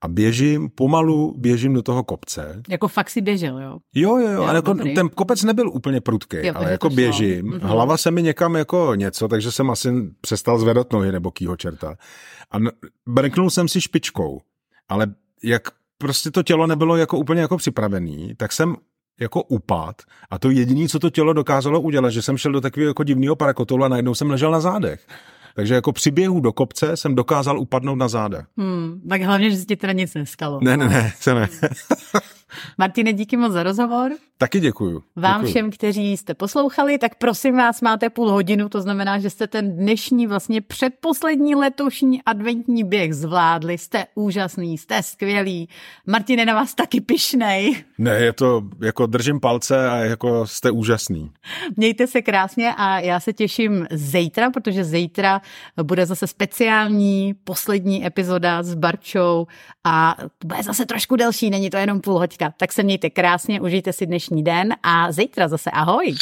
A 0.00 0.08
běžím, 0.08 0.70
pomalu 0.70 1.34
běžím 1.38 1.74
do 1.74 1.82
toho 1.82 2.04
kopce. 2.04 2.62
Jako 2.68 2.88
fakt 2.88 3.10
si 3.10 3.20
běžel, 3.20 3.60
jo? 3.60 3.78
Jo, 3.94 4.18
jo, 4.18 4.28
jo, 4.28 4.42
ale 4.42 4.58
jako, 4.58 4.74
ten 4.74 5.08
kopec 5.08 5.42
nebyl 5.42 5.68
úplně 5.68 6.00
prudký, 6.00 6.36
jo, 6.42 6.52
ale 6.56 6.70
jako 6.70 6.90
běžím. 6.90 7.46
Mm-hmm. 7.46 7.60
Hlava 7.62 7.96
se 7.96 8.10
mi 8.10 8.22
někam 8.22 8.54
jako 8.54 8.94
něco, 8.94 9.28
takže 9.28 9.52
jsem 9.52 9.70
asi 9.70 9.92
přestal 10.20 10.58
zvedat 10.58 10.92
nohy 10.92 11.12
nebo 11.12 11.30
kýho 11.30 11.56
čerta. 11.56 11.96
A 12.50 12.56
brknul 13.08 13.50
jsem 13.50 13.68
si 13.68 13.80
špičkou, 13.80 14.40
ale 14.88 15.06
jak 15.44 15.62
prostě 15.98 16.30
to 16.30 16.42
tělo 16.42 16.66
nebylo 16.66 16.96
jako 16.96 17.18
úplně 17.18 17.40
jako 17.40 17.56
připravený, 17.56 18.34
tak 18.36 18.52
jsem 18.52 18.76
jako 19.22 19.42
upad 19.42 20.02
a 20.30 20.38
to 20.38 20.50
jediné, 20.50 20.88
co 20.88 20.98
to 20.98 21.10
tělo 21.10 21.32
dokázalo 21.32 21.80
udělat, 21.80 22.10
že 22.10 22.22
jsem 22.22 22.36
šel 22.36 22.52
do 22.52 22.60
takového 22.60 22.90
jako 22.90 23.04
divného 23.04 23.36
parakotolu 23.36 23.84
a 23.84 23.88
najednou 23.88 24.14
jsem 24.14 24.30
ležel 24.30 24.50
na 24.50 24.60
zádech. 24.60 25.06
Takže 25.54 25.74
jako 25.74 25.92
při 25.92 26.10
běhu 26.10 26.40
do 26.40 26.52
kopce 26.52 26.96
jsem 26.96 27.14
dokázal 27.14 27.58
upadnout 27.58 27.98
na 27.98 28.08
záda. 28.08 28.42
Hmm, 28.56 29.00
tak 29.08 29.22
hlavně, 29.22 29.50
že 29.50 29.56
se 29.56 29.64
ti 29.64 29.76
teda 29.76 29.92
nic 29.92 30.14
neskalo. 30.14 30.58
Ne, 30.62 30.76
ne, 30.76 30.88
ne, 30.88 31.12
se 31.20 31.34
ne. 31.34 31.48
Martine, 32.78 33.12
díky 33.12 33.36
moc 33.36 33.52
za 33.52 33.62
rozhovor. 33.62 34.12
Taky 34.38 34.60
děkuju. 34.60 35.02
Vám 35.16 35.40
děkuju. 35.40 35.50
všem, 35.52 35.70
kteří 35.70 36.16
jste 36.16 36.34
poslouchali, 36.34 36.98
tak 36.98 37.14
prosím 37.14 37.56
vás, 37.56 37.80
máte 37.80 38.10
půl 38.10 38.30
hodinu, 38.30 38.68
to 38.68 38.80
znamená, 38.80 39.18
že 39.18 39.30
jste 39.30 39.46
ten 39.46 39.76
dnešní 39.76 40.26
vlastně 40.26 40.60
předposlední 40.60 41.54
letošní 41.54 42.22
adventní 42.22 42.84
běh 42.84 43.14
zvládli. 43.14 43.78
Jste 43.78 44.04
úžasný, 44.14 44.78
jste 44.78 45.02
skvělý. 45.02 45.68
Martine, 46.06 46.44
na 46.44 46.54
vás 46.54 46.74
taky 46.74 47.00
pišnej. 47.00 47.84
Ne, 47.98 48.10
je 48.10 48.32
to, 48.32 48.62
jako 48.80 49.06
držím 49.06 49.40
palce 49.40 49.90
a 49.90 49.96
jako 49.96 50.46
jste 50.46 50.70
úžasný. 50.70 51.30
Mějte 51.76 52.06
se 52.06 52.22
krásně 52.22 52.74
a 52.76 52.98
já 52.98 53.20
se 53.20 53.32
těším 53.32 53.86
zítra, 53.90 54.50
protože 54.50 54.84
zítra 54.84 55.40
bude 55.82 56.06
zase 56.06 56.26
speciální 56.26 57.34
poslední 57.44 58.06
epizoda 58.06 58.62
s 58.62 58.74
Barčou 58.74 59.46
a 59.84 60.16
bude 60.44 60.62
zase 60.62 60.86
trošku 60.86 61.16
delší, 61.16 61.50
není 61.50 61.70
to 61.70 61.76
jenom 61.76 62.00
půl 62.00 62.18
hoďka. 62.18 62.41
Tak 62.56 62.72
se 62.72 62.82
mějte 62.82 63.10
krásně, 63.10 63.60
užijte 63.60 63.92
si 63.92 64.06
dnešní 64.06 64.44
den 64.44 64.74
a 64.82 65.12
zítra 65.12 65.48
zase 65.48 65.70
ahoj. 65.70 66.14